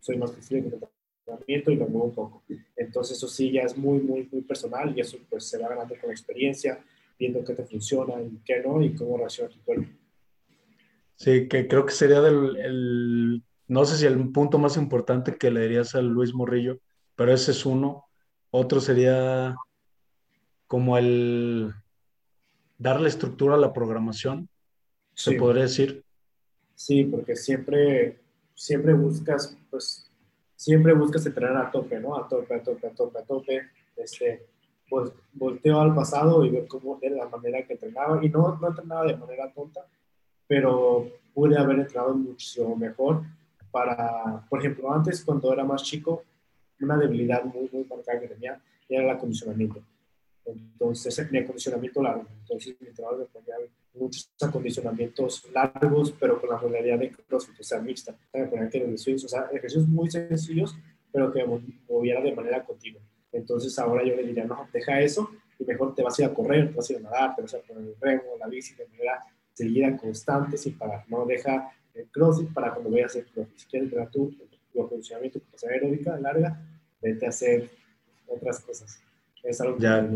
[0.00, 0.80] soy más flexible en el
[1.20, 2.42] entrenamiento y lo muevo un poco.
[2.76, 5.94] Entonces eso sí ya es muy, muy, muy personal y eso pues se va ganando
[6.00, 6.80] con la experiencia,
[7.16, 9.86] viendo qué te funciona y qué no y cómo reacciona tu cuerpo.
[11.14, 15.52] Sí, que creo que sería del, el, no sé si el punto más importante que
[15.52, 16.80] le dirías a Luis Morrillo,
[17.14, 18.04] pero ese es uno.
[18.50, 19.54] Otro sería
[20.66, 21.72] como el,
[22.82, 24.48] darle estructura a la programación,
[25.14, 26.02] se podría decir.
[26.74, 28.18] Sí, porque siempre,
[28.54, 30.10] siempre buscas, pues,
[30.56, 32.16] siempre buscas entrenar a tope, ¿no?
[32.16, 33.62] A tope, a tope, a tope, a tope.
[33.96, 34.46] Este,
[35.32, 38.24] volteo al pasado y veo cómo era la manera que entrenaba.
[38.24, 39.86] Y no, no entrenaba de manera tonta,
[40.46, 43.22] pero pude haber entrenado muchísimo mejor
[43.70, 46.24] para, por ejemplo, antes cuando era más chico,
[46.80, 49.80] una debilidad muy, muy marcada que tenía era el acondicionamiento.
[50.44, 52.26] Entonces, mi acondicionamiento largo.
[52.40, 53.54] Entonces, mi trabajo me ponía
[53.94, 58.16] muchos acondicionamientos largos, pero con la modalidad de CrossFit, o sea, mixta.
[58.32, 60.76] Me ponía que los o sea, ejercicios muy sencillos,
[61.12, 61.44] pero que
[61.88, 63.02] moviera de manera continua.
[63.30, 66.34] Entonces, ahora yo le diría, no, deja eso y mejor te vas a ir a
[66.34, 68.74] correr, te vas a ir a nadar, te vas a poner el remo, la bici
[68.74, 69.24] de manera
[69.54, 71.04] seguida, constante, sin parar.
[71.08, 73.58] No deja el CrossFit para cuando vayas a hacer CrossFit.
[73.58, 74.34] Si quieres entrenar tu,
[74.72, 76.60] tu acondicionamiento, tu aeróbica larga,
[77.00, 77.70] vete a hacer
[78.26, 79.02] otras cosas.
[79.42, 80.08] Es algo que ya,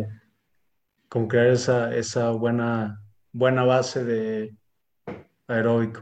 [1.08, 3.02] como crear esa, esa buena,
[3.32, 4.56] buena base de
[5.46, 6.00] aeróbico.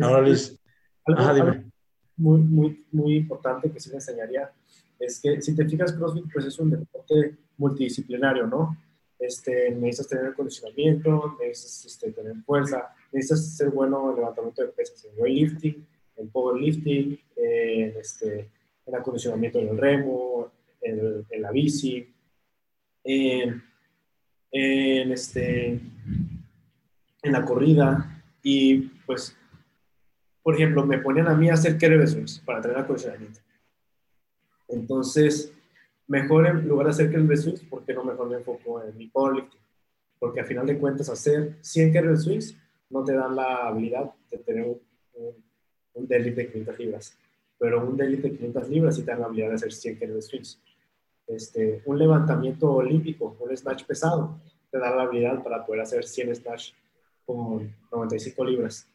[0.00, 0.60] Ahora, Luis,
[2.16, 4.50] muy, muy, muy importante que sí le enseñaría
[4.98, 8.76] es que si te fijas, CrossFit pues es un deporte multidisciplinario, ¿no?
[9.18, 15.04] Este, necesitas tener condicionamiento, necesitas este, tener fuerza, necesitas ser bueno en levantamiento de pesas,
[15.04, 15.86] en weightlifting,
[16.16, 18.50] en powerlifting, en, este,
[18.86, 20.50] en acondicionamiento del remo,
[20.80, 22.14] en, en la bici,
[23.06, 23.62] en,
[25.12, 25.80] este,
[27.22, 29.36] en la corrida y pues,
[30.42, 31.78] por ejemplo, me ponían a mí a hacer
[32.08, 33.40] swings para tener acondicionamiento.
[34.68, 35.52] Entonces,
[36.06, 39.60] mejor en lugar de hacer swings, ¿por qué no mejor me enfoco en mi powerlifting?
[40.18, 42.56] Porque al final de cuentas hacer 100 swings
[42.90, 44.80] no te dan la habilidad de tener un,
[45.94, 47.18] un, de 500 libras.
[47.58, 50.60] Pero un deadlift de 500 libras sí te dan la habilidad de hacer 100 swings
[51.26, 56.36] este, un levantamiento olímpico, un snatch pesado, te da la habilidad para poder hacer 100
[56.36, 56.72] snatch
[57.24, 58.88] con 95 libras.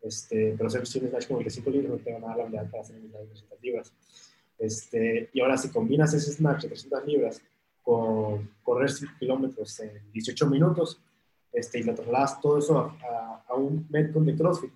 [0.00, 3.00] Este, pero hacer 100 snatch con 95 libras no te da la habilidad para hacer
[3.00, 3.92] 200 libras.
[4.58, 7.42] Este, y ahora si combinas ese snatch de 300 libras
[7.82, 11.00] con correr 5 kilómetros en 18 minutos
[11.52, 14.72] este, y le trasladas todo eso a, a, un metcon de CrossFit,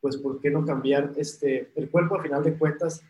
[0.00, 3.02] pues ¿por qué no cambiar este, el cuerpo al final de cuentas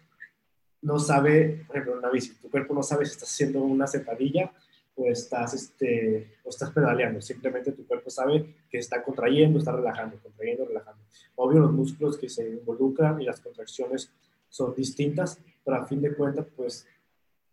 [0.87, 4.53] no sabe, por ejemplo, una bici, tu cuerpo no sabe si estás haciendo una sentadilla
[4.95, 7.21] o estás, este, o estás pedaleando.
[7.21, 11.03] Simplemente tu cuerpo sabe que está contrayendo, está relajando, contrayendo, relajando.
[11.35, 14.13] Obvio, los músculos que se involucran y las contracciones
[14.49, 16.87] son distintas, pero a fin de cuentas, pues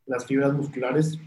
[0.06, 1.18] las fibras musculares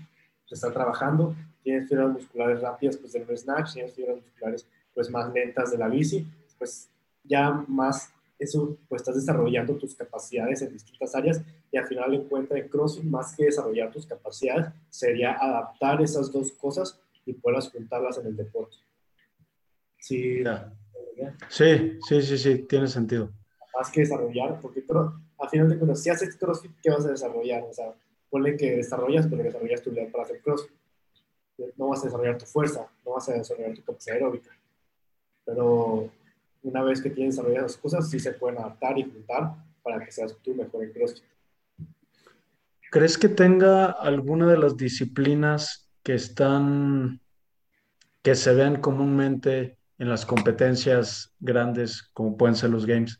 [0.44, 1.34] se están trabajando.
[1.64, 5.88] Tienes fibras musculares rápidas, pues del snatch, tienes fibras musculares pues más lentas de la
[5.88, 6.24] bici,
[6.56, 6.88] pues
[7.24, 12.28] ya más eso, pues estás desarrollando tus capacidades en distintas áreas y al final en
[12.28, 17.70] cuenta en CrossFit, más que desarrollar tus capacidades, sería adaptar esas dos cosas y poderlas
[17.70, 18.76] juntarlas en el deporte.
[19.98, 20.44] Sí,
[21.48, 23.30] sí, sí, sí, sí, tiene sentido.
[23.76, 27.10] Más que desarrollar, porque pero, al final de cuentas, si haces CrossFit, ¿qué vas a
[27.10, 27.64] desarrollar?
[27.64, 27.92] O sea,
[28.30, 30.72] ponle que desarrollas, pero desarrollas tu vida para hacer CrossFit.
[31.76, 34.50] No vas a desarrollar tu fuerza, no vas a desarrollar tu capacidad aeróbica.
[35.44, 36.10] Pero
[36.62, 40.10] una vez que tienes desarrolladas las cosas, sí se pueden adaptar y juntar para que
[40.10, 41.24] seas tú mejor en CrossFit.
[42.90, 47.20] ¿Crees que tenga alguna de las disciplinas que están,
[48.22, 53.18] que se ven comúnmente en las competencias grandes, como pueden ser los games?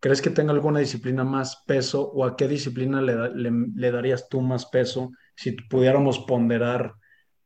[0.00, 4.66] ¿Crees que tenga alguna disciplina más peso o a qué disciplina le, darías tú más
[4.66, 6.94] peso si pudiéramos ponderar,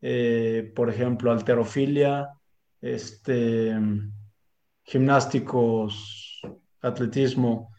[0.00, 2.28] eh, por ejemplo, alterofilia,
[2.80, 3.76] este,
[4.84, 6.40] gimnásticos,
[6.80, 7.72] atletismo,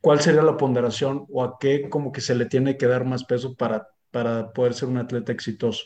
[0.00, 3.24] ¿cuál sería la ponderación o a qué como que se le tiene que dar más
[3.24, 5.84] peso para, para poder ser un atleta exitoso?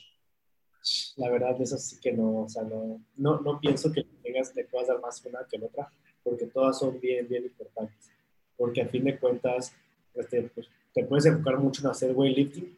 [1.17, 4.65] La verdad, eso sí que no, o sea, no, no, no pienso que tengas, te
[4.65, 5.91] puedas dar más una que la otra,
[6.23, 8.11] porque todas son bien, bien importantes.
[8.57, 9.73] Porque a fin de cuentas,
[10.15, 12.77] este, pues, te puedes enfocar mucho en hacer weightlifting,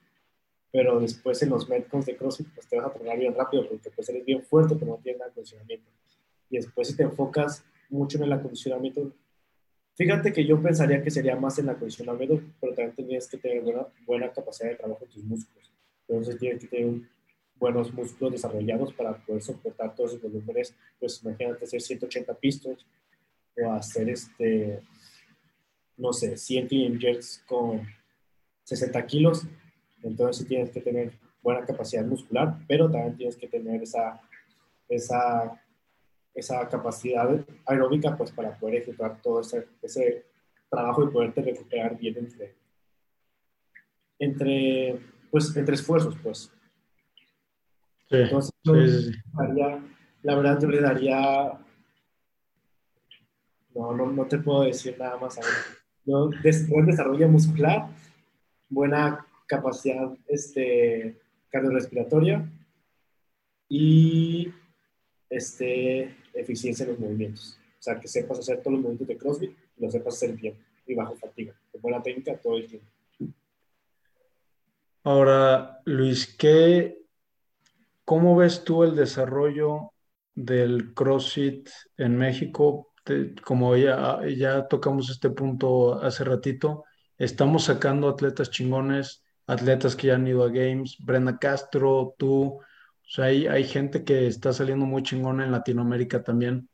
[0.71, 3.91] pero después en los metcons de CrossFit, pues te vas a tronar bien rápido, porque
[3.91, 5.91] pues eres bien fuerte, pero no tienes nada de condicionamiento
[6.51, 9.13] y después si te enfocas mucho en el acondicionamiento,
[9.95, 13.63] fíjate que yo pensaría que sería más en el acondicionamiento, pero también tienes que tener
[13.63, 15.73] buena, buena capacidad de trabajo en tus músculos.
[16.09, 17.01] Entonces tienes que tener
[17.59, 20.75] buenos músculos desarrollados para poder soportar todos esos volúmenes.
[20.99, 22.87] Pues imagínate hacer 180 pistos
[23.57, 24.81] o hacer este,
[25.97, 27.83] no sé, 100 clean jerks con
[28.65, 29.47] 60 kilos.
[30.03, 34.21] Entonces sí tienes que tener buena capacidad muscular, pero también tienes que tener esa,
[34.89, 35.61] esa
[36.37, 37.29] esa capacidad
[37.65, 40.27] aeróbica pues para poder ejecutar todo ese, ese
[40.71, 42.55] trabajo y poderte recuperar bien entre,
[44.19, 46.53] entre, pues, entre esfuerzos, pues.
[48.11, 49.13] Sí, Entonces, sí,
[50.23, 51.59] la verdad yo le daría,
[53.75, 55.49] no, no, no te puedo decir nada más ahora.
[56.05, 56.31] ¿no?
[56.69, 57.89] buen desarrollo muscular,
[58.69, 61.17] buena capacidad este,
[61.51, 62.49] cardiorrespiratoria
[63.69, 64.53] y
[65.31, 67.59] este, eficiencia en los movimientos.
[67.79, 70.57] O sea, que sepas hacer todos los movimientos de CrossFit y lo sepas hacer bien
[70.87, 72.87] y bajo fatiga, con buena técnica todo el tiempo.
[75.03, 76.99] Ahora, Luis, ¿qué,
[78.05, 79.93] ¿cómo ves tú el desarrollo
[80.35, 82.93] del CrossFit en México?
[83.45, 86.85] como ya, ya tocamos este punto hace ratito,
[87.19, 92.61] estamos sacando atletas chingones, atletas que ya han ido a Games, Brenda Castro, tú,
[93.19, 96.69] o hay, hay gente que está saliendo muy chingona en Latinoamérica también.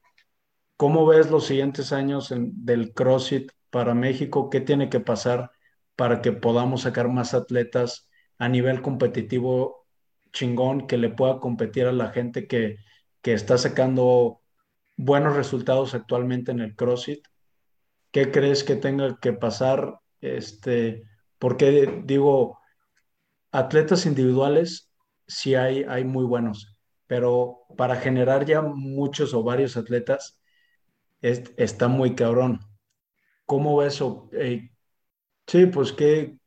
[0.76, 4.50] ¿Cómo ves los siguientes años del CrossFit para México?
[4.50, 5.50] ¿Qué tiene que pasar
[5.96, 8.08] para que podamos sacar más atletas
[8.38, 9.86] a nivel competitivo
[10.32, 12.78] chingón que le pueda competir a la gente que,
[13.20, 14.40] que está sacando
[14.96, 17.26] buenos resultados actualmente en el CrossFit?
[18.10, 19.98] ¿Qué crees que tenga que pasar?
[20.20, 21.04] Este,
[21.38, 22.58] porque digo,
[23.50, 24.91] atletas individuales
[25.32, 26.76] sí hay, hay muy buenos,
[27.06, 30.40] pero para generar ya muchos o varios atletas
[31.20, 32.60] está muy cabrón.
[33.46, 34.28] ¿Cómo ves eso?
[34.32, 34.70] Eh,
[35.46, 36.38] sí, pues ¿qué,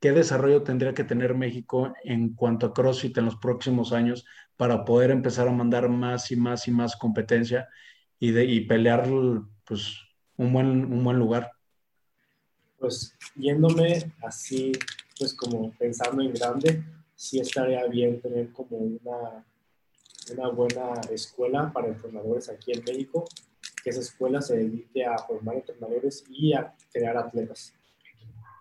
[0.00, 4.24] qué desarrollo tendría que tener México en cuanto a CrossFit en los próximos años
[4.56, 7.68] para poder empezar a mandar más y más y más competencia
[8.18, 9.08] y, de, y pelear
[9.64, 9.98] pues,
[10.36, 11.50] un, buen, un buen lugar?
[12.78, 14.72] Pues yéndome así,
[15.18, 16.84] pues como pensando en grande,
[17.14, 19.44] sí estaría bien tener como una,
[20.32, 23.24] una buena escuela para entrenadores aquí en México,
[23.82, 27.74] que esa escuela se dedique a formar entrenadores y a crear atletas.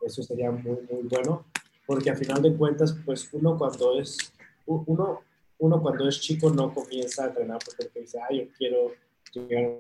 [0.01, 1.45] Eso sería muy, muy bueno,
[1.85, 4.17] porque a final de cuentas, pues uno cuando es,
[4.65, 5.21] uno,
[5.57, 8.91] uno cuando es chico no comienza a entrenar porque dice, ay, yo quiero
[9.33, 9.79] llegar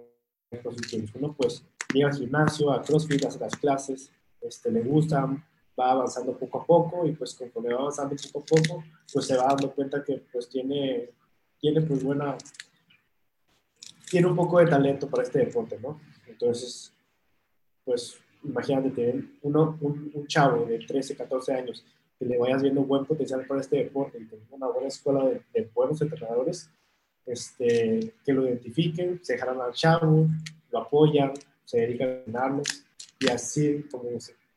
[0.51, 1.13] a posiciones.
[1.15, 1.63] Uno pues
[1.93, 4.11] llega al gimnasio, a CrossFit, hace las clases,
[4.41, 5.43] este, le gustan,
[5.79, 9.35] va avanzando poco a poco y pues conforme va avanzando poco a poco, pues se
[9.35, 11.09] va dando cuenta que pues tiene,
[11.59, 12.37] tiene pues buena,
[14.09, 15.99] tiene un poco de talento para este deporte, ¿no?
[16.27, 16.93] Entonces,
[17.83, 21.83] pues imagínate, uno, un, un chavo de 13, 14 años
[22.19, 25.41] que le vayas viendo buen potencial para este deporte y tener una buena escuela de,
[25.53, 26.69] de buenos entrenadores,
[27.25, 30.27] este, que lo identifiquen, se dejaran al chavo,
[30.71, 32.85] lo apoyan, se dedican a entrenarlos
[33.19, 34.09] y así como,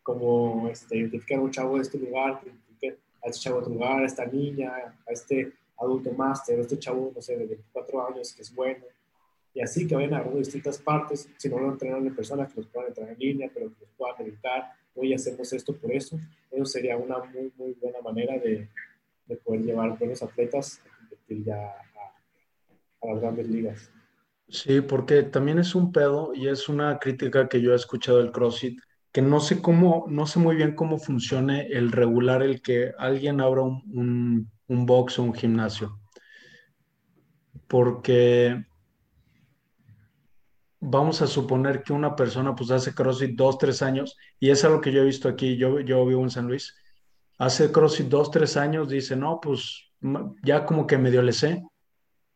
[0.06, 2.40] como este, identifican a un chavo de este lugar,
[3.24, 4.72] a este chavo de otro lugar, a esta niña,
[5.04, 8.84] a este adulto máster, a este chavo, no sé, de 24 años que es bueno,
[9.52, 12.68] y así que vayan agarrando distintas partes, si no lo entrenan en persona, que los
[12.68, 16.20] puedan entrenar en línea, pero que los puedan dedicar, hoy hacemos esto por eso,
[16.52, 18.68] eso sería una muy, muy buena manera de,
[19.26, 23.90] de poder llevar buenos atletas a competir ya a, a las grandes ligas.
[24.48, 28.30] Sí, porque también es un pedo y es una crítica que yo he escuchado del
[28.30, 28.78] CrossFit,
[29.16, 33.40] que no sé cómo, no sé muy bien cómo funcione el regular el que alguien
[33.40, 35.98] abra un, un, box o un gimnasio.
[37.66, 38.62] Porque
[40.80, 44.82] vamos a suponer que una persona pues hace CrossFit dos, tres años, y es algo
[44.82, 46.76] que yo he visto aquí, yo, yo vivo en San Luis,
[47.38, 49.94] hace CrossFit dos, tres años, dice, no, pues
[50.44, 51.62] ya como que medio le sé,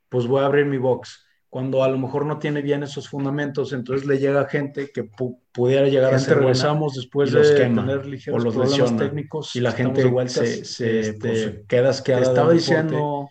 [0.08, 3.72] pues voy a abrir mi box cuando a lo mejor no tiene bien esos fundamentos,
[3.72, 5.04] entonces le llega gente que
[5.52, 9.72] pudiera llegar a ser regresamos después de tener ligeros o los problemas técnicos y la
[9.72, 12.22] gente se, se este, pues, queda asqueada.
[12.22, 13.28] estaba diciendo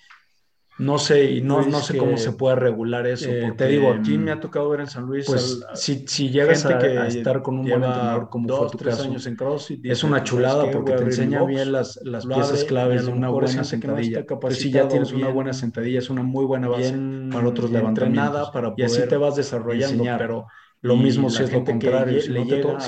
[0.80, 3.30] no sé, y no, no sé cómo se puede regular eso.
[3.30, 5.26] Eh, te digo, aquí me ha tocado ver en San Luis.
[5.26, 8.78] Pues, si, si llegas a, a, estar con un buen entrenador como dos, fue tu
[8.78, 12.64] tres caso, años en CrossFit, es una chulada porque te enseña bien las, las piezas
[12.64, 14.26] claves de una buena sentadilla.
[14.26, 16.98] Pues si ya tienes una buena sentadilla, es una muy buena base
[17.30, 18.50] para otros levantamientos.
[18.52, 20.48] Para y así te vas desarrollando, pero
[20.82, 22.22] lo mismo si es lo contrario.
[22.22, 22.32] Si,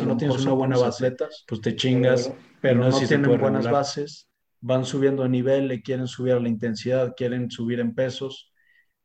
[0.06, 1.14] no, tienes una buena base,
[1.46, 2.32] pues te chingas,
[2.62, 4.31] pero no tienen buenas bases
[4.62, 8.52] van subiendo de nivel, le quieren subir la intensidad, quieren subir en pesos.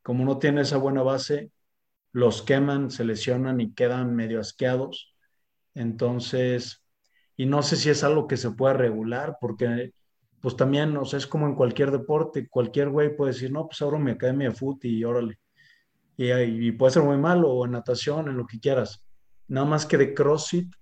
[0.02, 1.50] Como no tiene esa buena base,
[2.12, 5.14] los queman, se lesionan y quedan medio asqueados.
[5.74, 6.84] Entonces,
[7.36, 9.92] y no sé si es algo que se pueda regular, porque
[10.40, 13.82] pues también, o sea, es como en cualquier deporte, cualquier güey puede decir, no, pues
[13.82, 15.38] abro mi academia de fútbol y órale.
[16.16, 19.04] Y, y, puede ser muy malo, o en natación, en lo que quieras.
[19.48, 20.72] Nada más que de CrossFit,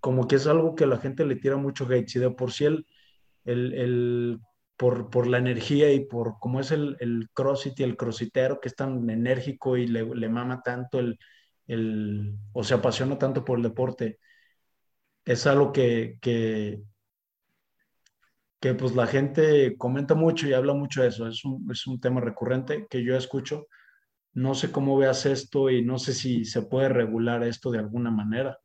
[0.00, 2.08] como que es algo que la gente le tira mucho hate.
[2.08, 2.86] Si de por sí el,
[3.48, 4.40] el, el
[4.76, 8.68] por, por, la energía y por cómo es el, el crossfit y el crossitero que
[8.68, 11.18] es tan enérgico y le, le mama tanto el,
[11.66, 14.18] el, o se apasiona tanto por el deporte,
[15.24, 16.80] es algo que, que,
[18.60, 22.00] que pues la gente comenta mucho y habla mucho de eso, es un, es un
[22.00, 23.66] tema recurrente que yo escucho.
[24.34, 28.10] No sé cómo veas esto y no sé si se puede regular esto de alguna
[28.10, 28.58] manera.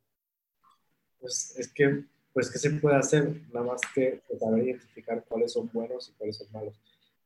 [1.18, 2.04] Pues es que
[2.34, 3.40] pues, ¿qué se puede hacer?
[3.52, 6.74] Nada más que pues, saber identificar cuáles son buenos y cuáles son malos.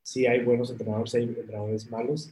[0.03, 2.31] Sí hay buenos entrenadores, hay entrenadores malos,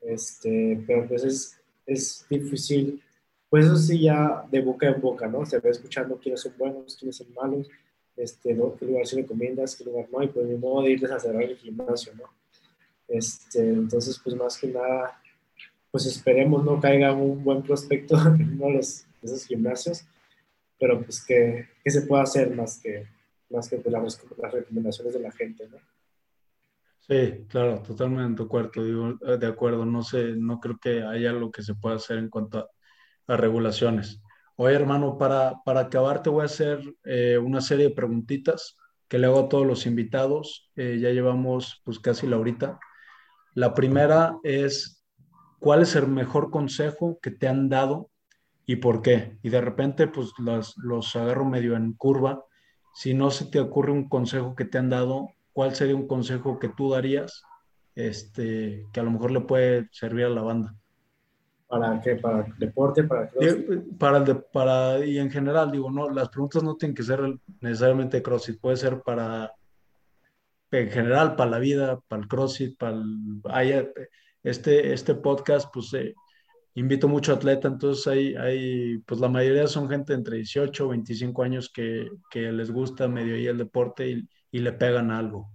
[0.00, 3.02] este, pero pues es, es difícil,
[3.48, 5.46] pues eso sí ya de boca en boca, ¿no?
[5.46, 7.68] Se va escuchando quiénes son buenos, quiénes son malos,
[8.16, 8.76] este, ¿no?
[8.76, 10.22] ¿Qué lugar sí recomiendas, qué lugar no?
[10.22, 12.24] Y pues ni modo de irles a cerrar el gimnasio, ¿no?
[13.06, 15.20] Este, entonces, pues más que nada,
[15.90, 20.04] pues esperemos no caiga un buen prospecto en uno de, los, de esos gimnasios
[20.78, 23.06] pero pues que, se puede hacer más que,
[23.50, 25.78] más que pues, las, recomendaciones de la gente, ¿no?
[26.98, 31.30] Sí, claro, totalmente de acuerdo, digo, eh, de acuerdo, no sé, no creo que haya
[31.30, 32.68] algo que se pueda hacer en cuanto
[33.26, 34.20] a, regulaciones.
[34.56, 38.76] Oye, hermano, para, para acabar te voy a hacer eh, una serie de preguntitas
[39.06, 40.70] que le hago a todos los invitados.
[40.76, 42.78] Eh, ya llevamos pues casi la horita.
[43.54, 45.04] La primera es,
[45.58, 48.10] ¿cuál es el mejor consejo que te han dado
[48.68, 49.38] y por qué.
[49.42, 52.44] Y de repente, pues los, los agarro medio en curva.
[52.94, 56.58] Si no se te ocurre un consejo que te han dado, ¿cuál sería un consejo
[56.58, 57.42] que tú darías
[57.94, 60.74] este, que a lo mejor le puede servir a la banda?
[61.66, 62.16] ¿Para qué?
[62.16, 63.04] ¿Para el deporte?
[63.04, 63.98] ¿Para CrossFit?
[63.98, 67.20] Para el de, para, y en general, digo, no, las preguntas no tienen que ser
[67.62, 69.50] necesariamente CrossFit, puede ser para,
[70.72, 72.98] en general, para la vida, para el CrossFit, para
[73.62, 73.94] el,
[74.42, 76.14] este, este podcast, pues eh,
[76.78, 81.42] invito mucho atleta, entonces hay, hay, pues la mayoría son gente entre 18 o 25
[81.42, 85.50] años que, que les gusta medio ahí el deporte y, y, le pegan algo.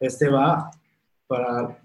[0.00, 0.70] Este va
[1.26, 1.78] para,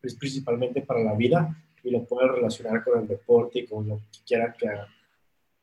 [0.00, 3.98] pues principalmente para la vida y lo puede relacionar con el deporte y con lo
[3.98, 4.88] que quiera que haga.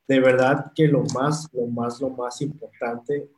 [0.08, 3.30] De verdad que lo más, lo más, lo más importante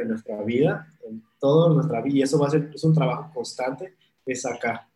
[0.00, 3.32] en nuestra vida, en toda nuestra vida, y eso va a ser es un trabajo
[3.34, 3.94] constante,
[4.24, 4.88] es acá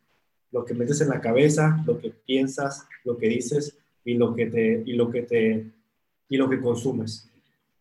[0.53, 4.46] lo que metes en la cabeza, lo que piensas, lo que dices y lo que
[4.46, 5.66] te, y lo que te,
[6.28, 7.28] y lo que consumes.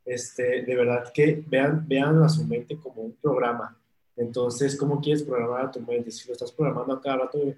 [0.06, 3.78] Este, de verdad que vean, vean a su mente como un programa.
[4.16, 6.12] Entonces, ¿cómo quieres programar a tu mente?
[6.12, 7.58] Si lo estás programando a cada rato de,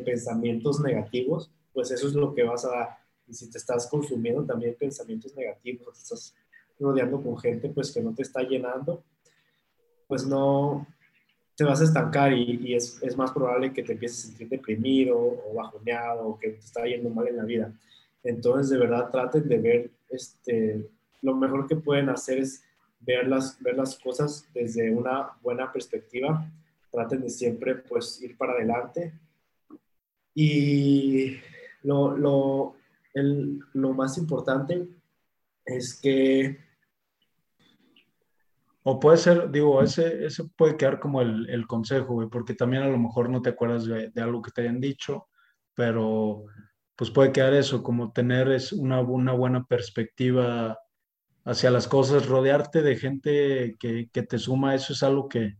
[0.00, 2.88] pensamientos negativos, pues eso es lo que vas a dar.
[3.26, 6.34] Y si te estás consumiendo también pensamientos negativos, te estás
[6.78, 9.02] rodeando con gente pues que no te está llenando,
[10.06, 10.86] pues no
[11.60, 15.18] te vas a estancar y, es, es, más probable que te empieces a sentir deprimido
[15.18, 17.70] o bajoneado o que te está yendo mal en la vida.
[18.24, 20.88] Entonces, de verdad, traten de ver, este,
[21.20, 22.64] lo mejor que pueden hacer es
[23.00, 26.50] ver las, ver las cosas desde una buena perspectiva.
[26.90, 29.12] Traten de siempre, pues, ir para adelante.
[30.34, 31.36] Y
[31.82, 32.76] lo, lo,
[33.12, 34.88] el, lo más importante
[35.66, 36.56] es que
[38.82, 42.82] o puede ser, digo, ese, ese puede quedar como el, el consejo, güey, porque también
[42.82, 45.28] a lo mejor no te acuerdas de, algo que te hayan dicho,
[45.74, 46.44] pero
[46.96, 50.78] pues puede quedar eso, como tener es una, una buena perspectiva
[51.44, 55.56] hacia las cosas, rodearte de gente que, que te suma, eso es algo que...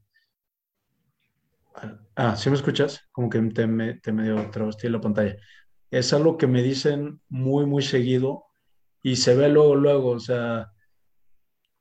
[2.16, 3.08] Ah, ¿sí me escuchas?
[3.12, 5.36] Como que te, me, te medio trabastí en la pantalla.
[5.90, 8.44] Es algo que me dicen muy, muy seguido
[9.02, 10.70] y se ve luego, luego, o sea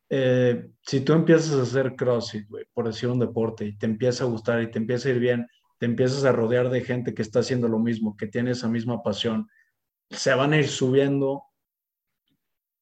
[0.09, 4.27] eh, si tú empiezas a hacer CrossFit, por decir un deporte, y te empieza a
[4.27, 5.47] gustar y te empieza a ir bien,
[5.77, 9.03] te empiezas a rodear de gente que está haciendo lo mismo, que tiene esa misma
[9.03, 9.47] pasión,
[10.09, 11.43] se van a ir subiendo,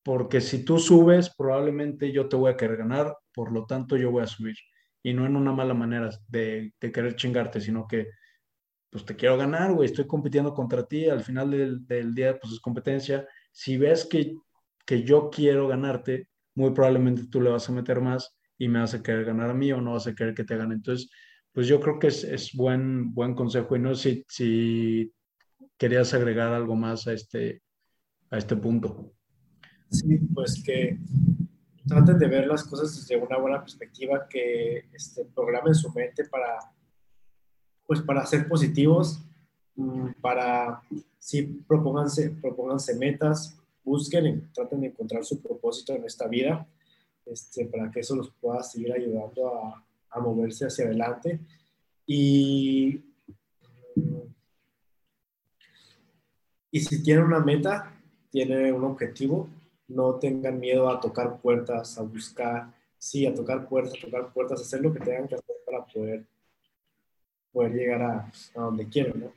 [0.03, 4.09] porque si tú subes, probablemente yo te voy a querer ganar, por lo tanto yo
[4.09, 4.55] voy a subir.
[5.03, 8.07] Y no en una mala manera de, querer chingarte, sino que
[8.89, 12.53] pues te quiero ganar, güey, estoy compitiendo contra ti, al final del, del día pues
[12.53, 13.27] es competencia.
[13.51, 14.33] Si ves que,
[14.85, 18.95] que yo quiero ganarte, muy probablemente tú le vas a meter más y me vas
[18.95, 20.73] a querer ganar a mí o no vas a querer que te gane.
[20.73, 21.07] Entonces,
[21.53, 25.13] pues yo creo que es, es buen, buen consejo y no si, si
[25.77, 27.61] querías agregar algo más a este,
[28.31, 29.13] a este punto.
[29.91, 30.97] Sí, pues que
[31.87, 36.57] traten de ver las cosas desde una buena perspectiva, que este, programen su mente para,
[37.85, 39.23] pues para ser positivos,
[39.75, 40.81] mm, para,
[41.19, 46.67] sí, propónganse, propónganse metas, busquen y traten de encontrar su propósito en esta vida,
[47.25, 51.39] este, para que eso los pueda seguir ayudando a, a moverse hacia adelante.
[52.05, 53.01] Y,
[56.69, 57.93] y si tienen una meta,
[58.29, 59.49] tienen un objetivo,
[59.87, 64.61] no tengan miedo a tocar puertas, a buscar, sí, a tocar puertas, a tocar puertas,
[64.61, 66.25] hacer lo que tengan que hacer para poder,
[67.53, 69.33] poder llegar a, a donde quieren, ¿no?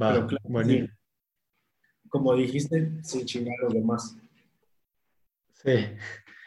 [0.00, 0.88] Va, bueno
[2.14, 4.16] como dijiste, sin chingar a los demás.
[5.54, 5.84] Sí.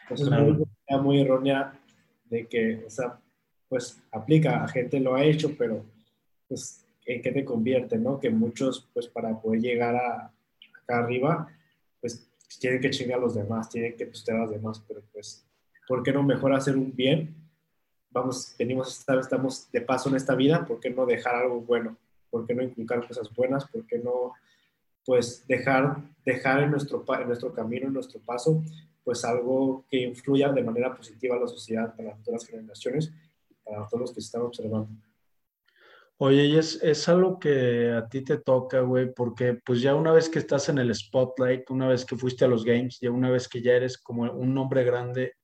[0.08, 0.64] es muy,
[1.02, 1.78] muy errónea
[2.24, 3.20] de que, o sea,
[3.68, 5.84] pues aplica, a gente lo ha hecho, pero
[6.48, 8.18] pues en qué te convierte, ¿no?
[8.18, 10.32] Que muchos, pues para poder llegar a,
[10.82, 11.52] acá arriba,
[12.00, 12.26] pues
[12.58, 15.46] tienen que chingar a los demás, tienen que postear a los demás, pero pues,
[15.86, 17.34] ¿por qué no mejor hacer un bien?
[18.08, 21.98] Vamos, venimos, esta, estamos de paso en esta vida, ¿por qué no dejar algo bueno?
[22.30, 23.66] ¿Por qué no inculcar cosas buenas?
[23.66, 24.32] ¿Por qué no
[25.08, 28.62] pues dejar, dejar en, nuestro, en nuestro camino, en nuestro paso,
[29.02, 33.10] pues algo que influya de manera positiva a la sociedad, para todas las generaciones,
[33.64, 34.90] para todos los que están observando.
[36.18, 40.12] Oye, y es, es algo que a ti te toca, güey, porque pues ya una
[40.12, 43.30] vez que estás en el spotlight, una vez que fuiste a los games, ya una
[43.30, 45.36] vez que ya eres como un nombre grande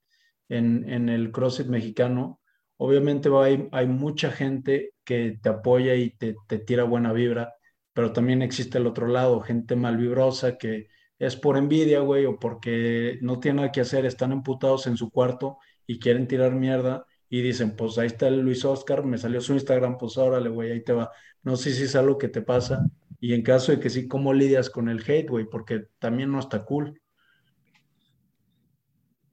[0.47, 2.39] en, en el CrossFit mexicano,
[2.77, 7.55] obviamente hay, hay mucha gente que te apoya y te, te tira buena vibra,
[7.95, 13.17] pero también existe el otro lado, gente malvibrosa que es por envidia, güey, o porque
[13.21, 17.41] no tiene nada que hacer, están emputados en su cuarto y quieren tirar mierda y
[17.41, 20.83] dicen, pues ahí está el Luis Oscar, me salió su Instagram, pues órale, güey, ahí
[20.83, 21.09] te va.
[21.41, 22.85] No sé si es algo que te pasa
[23.21, 25.45] y en caso de que sí, ¿cómo lidias con el hate, güey?
[25.45, 27.01] Porque también no está cool.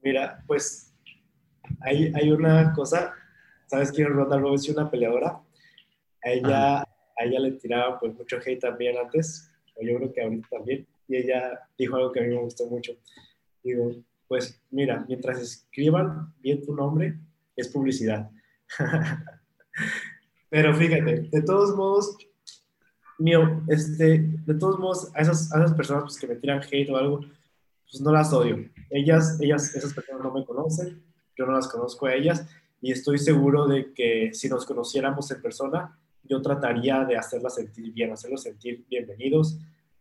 [0.02, 0.94] Mira, pues
[1.80, 3.12] hay, hay una cosa,
[3.66, 5.40] ¿sabes quién es Ronda Rousey, una peleadora?
[6.22, 6.86] Ella,
[7.18, 10.86] a ella le tiraba pues mucho hate también antes, o yo creo que ahorita también,
[11.08, 12.92] y ella dijo algo que a mí me gustó mucho.
[13.62, 13.92] Digo,
[14.28, 17.18] pues mira, mientras escriban bien tu nombre,
[17.56, 18.30] es publicidad.
[20.48, 22.16] Pero fíjate, de todos modos,
[23.18, 26.90] mío, este, de todos modos, a esas, a esas personas pues, que me tiran hate
[26.90, 27.20] o algo,
[27.90, 28.68] pues no las odio.
[28.90, 31.02] Ellas, ellas, esas personas no me conocen,
[31.36, 32.46] yo no las conozco a ellas,
[32.80, 37.92] y estoy seguro de que si nos conociéramos en persona, yo trataría de hacerlas sentir
[37.92, 39.58] bien, hacerlos sentir bienvenidos,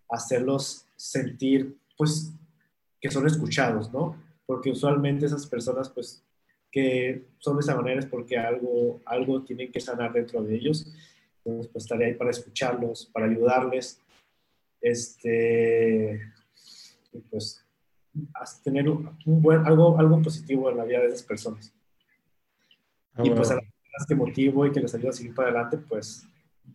[0.09, 2.34] hacerlos sentir, pues,
[2.99, 4.15] que son escuchados, ¿no?
[4.45, 6.24] Porque usualmente esas personas, pues,
[6.72, 10.86] que son de esa manera es porque algo, algo tienen que sanar dentro de ellos.
[11.43, 13.99] Entonces, pues, estaré ahí para escucharlos, para ayudarles,
[14.80, 16.22] este,
[17.30, 17.65] pues,
[18.63, 21.74] tener un, buen, algo, algo positivo en la vida de esas personas.
[23.13, 23.59] Ah, y pues a
[24.07, 26.27] que motivo y que les ayuda a seguir para adelante, pues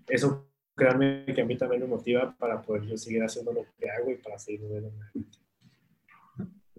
[0.09, 3.91] eso créanme que a mí también me motiva para poder yo seguir haciendo lo que
[3.91, 4.91] hago y para seguir moviendo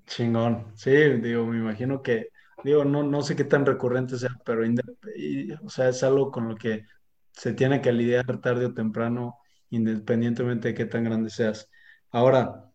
[0.05, 0.71] Chingón.
[0.75, 2.29] Sí, digo, me imagino que
[2.63, 4.63] digo, no, no sé qué tan recurrente sea, pero
[5.63, 6.85] o sea, es algo con lo que
[7.31, 9.38] se tiene que lidiar tarde o temprano,
[9.69, 11.69] independientemente de qué tan grande seas.
[12.09, 12.71] Ahora,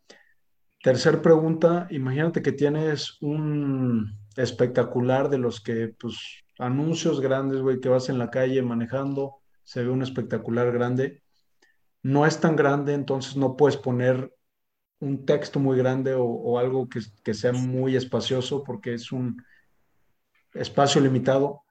[0.83, 7.89] tercer pregunta, imagínate que tienes un espectacular de los que, pues, anuncios grandes, güey, que
[7.89, 11.23] vas en la calle manejando, se ve un espectacular grande.
[12.03, 14.35] No es tan grande, entonces no puedes poner
[15.01, 19.43] un texto muy grande o, algo que, que, sea muy espacioso porque es un
[20.55, 21.63] espacio limitado.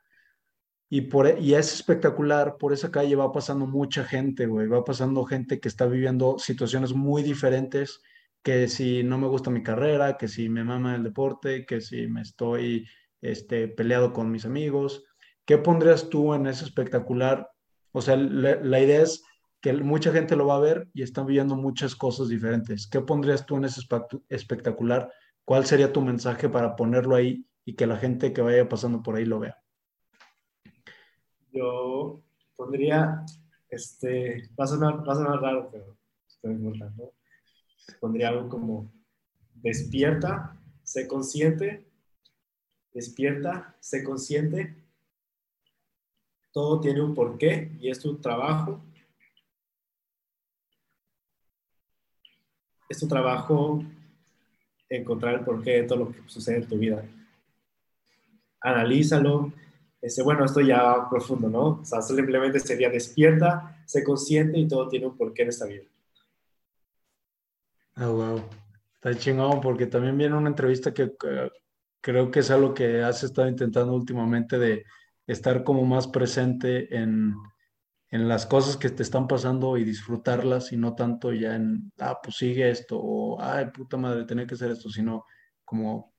[0.89, 4.83] Y, por, e, y es espectacular, por esa calle va pasando mucha gente, güey, va
[4.83, 8.01] pasando gente que está viviendo situaciones muy diferentes,
[8.43, 12.07] que si no me gusta mi carrera, que si me mama el deporte, que si
[12.07, 12.85] me estoy
[13.21, 15.05] este, peleado con mis amigos.
[15.45, 17.49] ¿Qué pondrías tú en ese espectacular?
[17.91, 19.23] O sea, la, idea es
[19.61, 22.87] que mucha gente lo va a ver y están viviendo muchas cosas diferentes.
[22.87, 23.81] ¿Qué pondrías tú en ese
[24.29, 25.11] espectacular?
[25.45, 29.15] ¿Cuál sería tu mensaje para ponerlo ahí y que la gente que vaya pasando por
[29.15, 29.57] ahí lo vea?
[31.51, 32.21] Yo
[32.55, 33.25] pondría,
[33.69, 35.97] este, va a sonar, raro, pero
[36.27, 37.13] estoy importando.
[37.99, 38.93] Pondría algo como
[39.55, 41.90] despierta, sé consciente
[42.93, 44.75] despierta, sé consciente,
[46.51, 48.81] todo tiene un porqué y es tu trabajo.
[52.89, 53.83] Es tu trabajo
[54.89, 57.03] encontrar el porqué de todo lo que sucede en tu vida.
[58.59, 59.53] Analízalo.
[60.01, 61.79] Ese, bueno, esto ya profundo, ¿no?
[61.81, 65.83] O sea, simplemente sería despierta, sé consciente y todo tiene un porqué en esta vida.
[67.95, 68.43] Ah, wow.
[68.95, 71.13] Está chingón porque también viene una entrevista que
[72.01, 74.85] creo que es algo que has estado intentando últimamente de
[75.27, 77.35] estar como más presente en,
[78.11, 82.35] las cosas que te están pasando y disfrutarlas y no tanto ya en, ah, pues
[82.37, 85.25] sigue esto o, ay, puta madre, tenía que hacer esto, sino
[85.63, 86.13] como,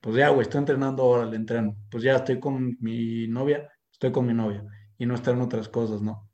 [0.00, 4.12] pues ya, güey, estoy entrenando ahora, le entreno, pues ya estoy con mi novia, estoy
[4.12, 4.64] con mi novia
[4.98, 6.25] y no estar en otras cosas, ¿no?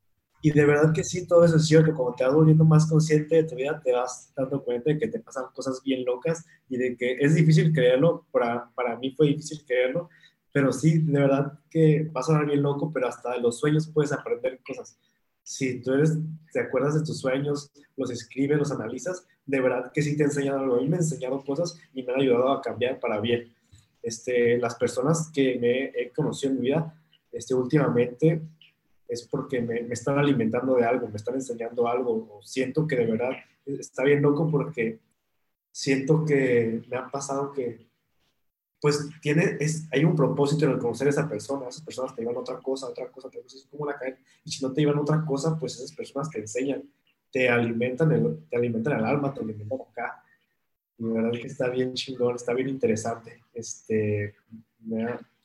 [0.44, 3.36] Y de verdad que sí, todo eso es cierto, como te vas volviendo más consciente
[3.36, 6.76] de tu vida, te vas dando cuenta de que te pasan cosas bien locas y
[6.76, 10.10] de que es difícil creerlo, para, para mí fue difícil creerlo,
[10.52, 13.86] pero sí, de verdad que vas a sonar bien loco, pero hasta de los sueños
[13.86, 14.98] puedes aprender cosas.
[15.44, 16.18] Si tú eres,
[16.52, 20.30] te acuerdas de tus sueños, los escribes, los analizas, de verdad que sí te han
[20.30, 20.76] enseñado algo.
[20.76, 23.54] A mí me han enseñado cosas y me han ayudado a cambiar para bien.
[24.02, 28.42] Este, las personas que me he conocido en mi vida, este, últimamente,
[29.12, 33.06] es porque me, están alimentando de algo, me están enseñando algo, o siento que de
[33.06, 33.32] verdad
[33.66, 35.00] está bien loco porque
[35.70, 37.86] siento que me ha pasado que,
[38.80, 42.22] pues, tiene, es, hay un propósito en el conocer a esa persona, esas personas te
[42.22, 44.98] llevan otra cosa, otra cosa, cosa, es como la cadena, y si no te llevan
[44.98, 46.82] otra cosa, pues esas personas te enseñan,
[47.30, 50.24] te alimentan el, te alimentan el alma, te alimentan acá,
[50.96, 54.34] y de verdad que está bien chingón, está bien interesante, este,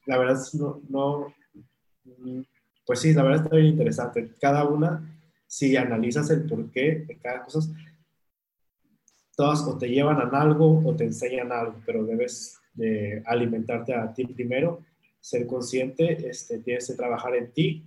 [0.05, 1.33] la verdad no, no
[2.87, 4.31] pues sí, la verdad está bien interesante.
[4.39, 7.59] Cada una, si analizas el porqué de cada cosa,
[9.35, 14.13] todas o te llevan a algo o te enseñan algo, pero debes de alimentarte a
[14.13, 14.85] ti primero,
[15.19, 17.83] ser consciente, este, tienes que trabajar en ti.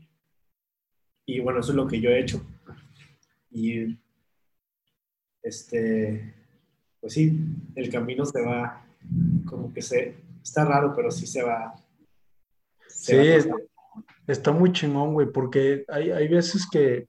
[1.25, 2.45] Y bueno, eso es lo que yo he hecho.
[3.51, 3.99] Y
[5.43, 6.35] este,
[7.01, 7.39] pues sí,
[7.75, 8.85] el camino se va,
[9.47, 11.75] como que se, está raro, pero sí se va.
[12.87, 13.17] sí,
[14.31, 17.09] Está muy chingón, güey, porque hay, hay veces que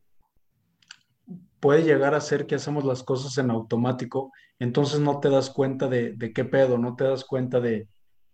[1.59, 5.88] puede llegar a ser que hacemos las cosas en automático, entonces no te das cuenta
[5.88, 7.88] de, de qué pedo, no te das cuenta de,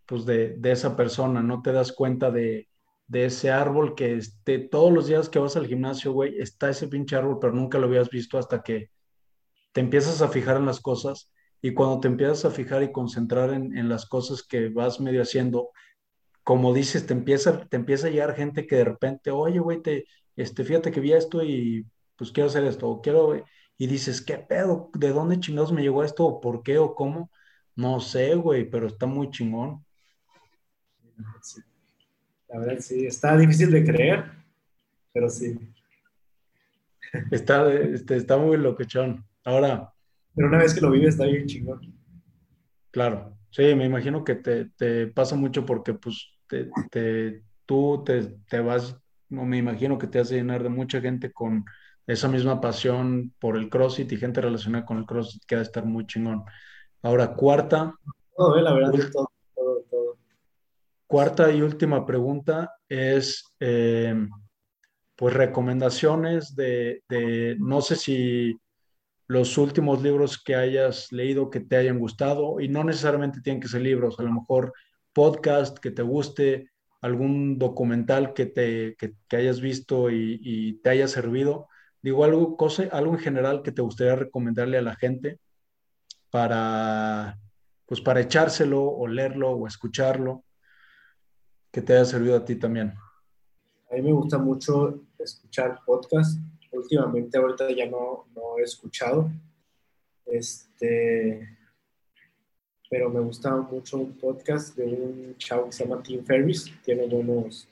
[0.05, 2.69] pues de, de esa persona, no te das cuenta de,
[3.07, 6.87] de ese árbol que este, todos los días que vas al gimnasio, güey, está ese
[6.87, 8.89] pinche árbol, pero nunca lo habías visto hasta que
[9.73, 13.51] te empiezas a fijar en las cosas y cuando te empiezas a fijar y concentrar
[13.51, 15.71] en, en las cosas que vas medio haciendo,
[16.47, 20.05] como dices, te empieza, te empieza a llegar gente que de repente, oye, güey, te,
[20.37, 21.85] este, fíjate que vi esto y
[22.15, 23.35] pues quiero hacer esto, quiero,
[23.77, 24.89] y dices, ¿qué pedo?
[24.93, 26.25] ¿De dónde chingados me llegó esto?
[26.25, 26.77] ¿O por qué?
[26.77, 27.29] ¿O cómo?
[27.75, 29.83] No sé, güey, pero está muy chingón.
[32.47, 34.31] La verdad, sí, está difícil de creer,
[35.11, 35.53] pero sí.
[37.29, 39.25] Está, este, está muy locochón.
[39.43, 39.91] Ahora.
[40.33, 41.93] Pero una vez que lo vives, está bien chingón.
[42.91, 48.97] Claro, sí, me imagino que te, te pasa mucho porque, pues, te, tú te, vas,
[49.29, 51.65] no me imagino que te hace llenar de mucha gente con
[52.05, 55.65] esa misma pasión por el CrossFit y gente relacionada con el CrossFit que ha de
[55.65, 56.43] estar muy chingón.
[57.01, 57.93] Ahora, cuarta.
[58.05, 60.17] Eh, la verdad, todo, todo, todo.
[61.05, 64.15] Cuarta y última pregunta es, eh,
[65.15, 68.57] pues, recomendaciones de, de, no sé si
[69.27, 73.67] los últimos libros que hayas leído que te hayan gustado, y no necesariamente tienen que
[73.67, 74.73] ser libros, a lo mejor
[75.17, 76.69] podcast que te guste,
[77.01, 78.95] algún documental que, te,
[79.35, 81.69] hayas visto y, te haya servido.
[82.03, 82.55] Digo, algo,
[82.91, 85.39] algo en general que te gustaría recomendarle a la gente
[86.29, 87.35] para,
[87.87, 90.43] pues para echárselo o leerlo o escucharlo,
[91.71, 92.93] que te haya servido a ti también.
[93.89, 96.39] A mí me gusta mucho escuchar podcast.
[96.71, 99.31] Últimamente, ahorita ya no, no he escuchado.
[100.27, 101.56] Este,
[102.89, 106.71] pero me gusta mucho un podcast de un chavo que se llama Tim Ferris.
[106.83, 107.67] Tiene buenos,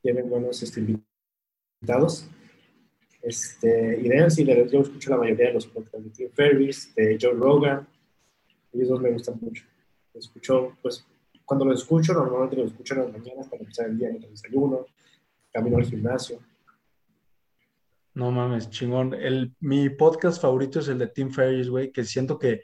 [0.00, 2.28] tiene buenos este, invitados.
[3.20, 7.18] Este, y de sí, yo escucho la mayoría de los podcasts de Tim Ferris, de
[7.20, 7.86] Joe Rogan.
[8.72, 9.64] Ellos dos me gustan mucho.
[10.14, 11.04] Escucho, pues,
[11.44, 14.30] cuando lo escucho, normalmente lo escucho en las mañanas para empezar el día en el
[14.30, 14.86] desayuno,
[15.52, 16.40] camino al gimnasio.
[18.14, 19.12] No mames, chingón.
[19.12, 22.62] El, mi podcast favorito es el de Tim Ferris, güey, que siento que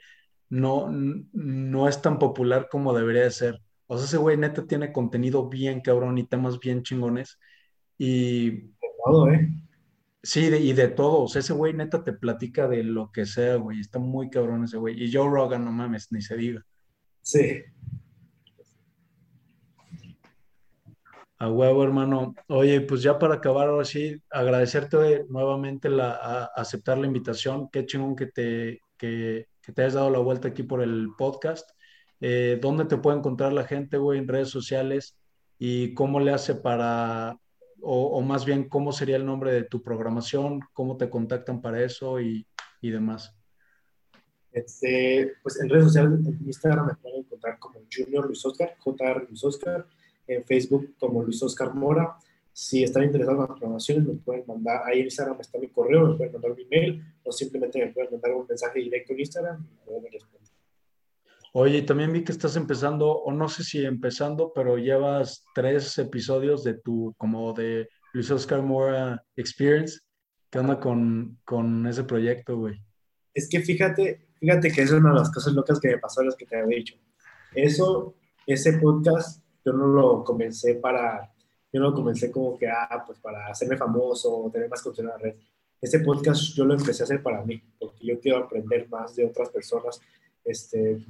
[0.53, 3.61] no, no es tan popular como debería de ser.
[3.87, 7.39] O sea, ese güey neta tiene contenido bien cabrón y temas bien chingones.
[7.97, 8.51] Y...
[8.51, 8.69] De
[9.03, 9.49] todo, ¿eh?
[10.21, 11.23] Sí, y de todo.
[11.23, 13.79] O sea, ese güey neta te platica de lo que sea, güey.
[13.79, 15.03] Está muy cabrón ese güey.
[15.03, 16.63] Y Joe Rogan, no mames, ni se diga.
[17.23, 17.63] Sí.
[21.39, 22.35] A huevo, hermano.
[22.47, 27.69] Oye, pues ya para acabar ahora sí, agradecerte nuevamente la, aceptar la invitación.
[27.71, 31.69] Qué chingón que te, que, que te hayas dado la vuelta aquí por el podcast.
[32.19, 35.17] Eh, ¿Dónde te puede encontrar la gente, güey, en redes sociales?
[35.57, 37.39] ¿Y cómo le hace para,
[37.81, 40.59] o, más bien, cómo sería el nombre de tu programación?
[40.73, 42.45] ¿Cómo te contactan para eso y,
[42.81, 43.35] y demás?
[44.51, 49.25] Este, pues en redes sociales, en Instagram me pueden encontrar como Junior Luis Oscar, JR
[49.27, 49.87] Luis Oscar,
[50.27, 52.17] en Facebook como Luis Oscar Mora,
[52.53, 56.09] si están interesados en las programaciones, me pueden mandar, ahí en Instagram está mi correo,
[56.09, 59.67] me pueden mandar mi email o simplemente me pueden mandar un mensaje directo en Instagram
[59.87, 60.49] y me respondo.
[61.55, 66.63] Oye, también vi que estás empezando, o no sé si empezando, pero llevas tres episodios
[66.63, 69.99] de tu, como de Luis Oscar Mora Experience.
[70.51, 72.79] ¿Qué onda con, con ese proyecto, güey?
[73.33, 76.35] Es que fíjate, fíjate que es una de las cosas locas que me pasó, las
[76.35, 76.95] que te había dicho.
[77.55, 81.32] Eso, ese podcast, yo no lo comencé para
[81.73, 85.21] yo no comencé como que, ah, pues para hacerme famoso o tener más contenido en
[85.21, 85.35] la red.
[85.81, 89.25] Este podcast yo lo empecé a hacer para mí, porque yo quiero aprender más de
[89.25, 89.99] otras personas,
[90.45, 91.03] este,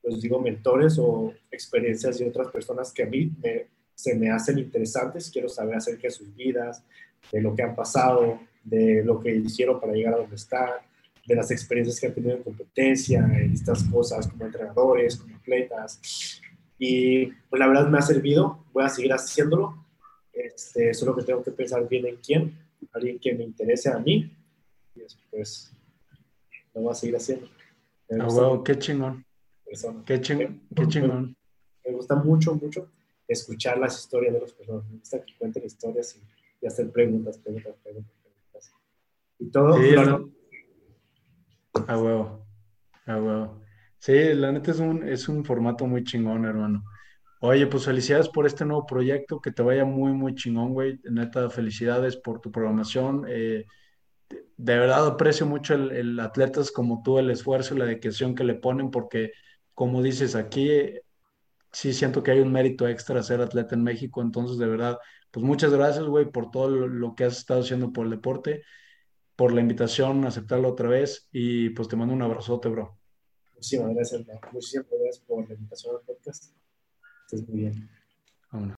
[0.00, 3.32] pues digo, mentores o experiencias de otras personas que a mí
[3.96, 5.28] se me hacen interesantes.
[5.28, 6.84] Quiero saber acerca de sus vidas,
[7.32, 10.70] de lo que han pasado, de lo que hicieron para llegar a donde están,
[11.26, 16.40] de las experiencias que han tenido en competencia, en estas cosas como entrenadores, como atletas.
[16.78, 19.85] Y pues la verdad me ha servido, voy a seguir haciéndolo
[20.36, 22.58] este, solo que tengo que pensar bien en quién,
[22.92, 24.30] alguien que me interese a mí,
[24.94, 25.72] y después
[26.74, 27.48] lo voy a seguir haciendo.
[28.10, 29.24] Ah, qué chingón.
[30.06, 31.36] Qué, chingón, qué chingón.
[31.84, 32.88] Me gusta mucho, mucho
[33.26, 34.84] escuchar las historias de los personas.
[34.88, 36.16] Me gusta que cuenten historias
[36.62, 38.72] y, hacer preguntas, preguntas, preguntas, preguntas.
[39.38, 39.76] Y todo.
[39.76, 39.94] Sí,
[41.86, 42.46] A huevo.
[43.06, 43.62] A huevo.
[43.98, 46.84] Sí, la neta es un, es un formato muy chingón, hermano.
[47.48, 50.98] Oye, pues felicidades por este nuevo proyecto, que te vaya muy, muy chingón, güey.
[51.04, 53.24] Neta, felicidades por tu programación.
[53.28, 53.66] Eh,
[54.56, 58.54] de verdad aprecio mucho el, atletas como tú, el esfuerzo y la dedicación que le
[58.54, 59.30] ponen, porque
[59.74, 60.70] como dices aquí,
[61.70, 64.22] sí siento que hay un mérito extra ser atleta en México.
[64.22, 64.98] Entonces, de verdad,
[65.30, 68.64] pues muchas gracias, güey, por todo lo, que has estado haciendo por el deporte,
[69.36, 72.98] por la invitación, aceptarlo otra vez y pues te mando un abrazote, bro.
[73.54, 74.22] Muchísimas gracias,
[74.52, 76.55] Muchísimas gracias por la invitación al podcast.
[77.26, 77.95] Estás muy bien.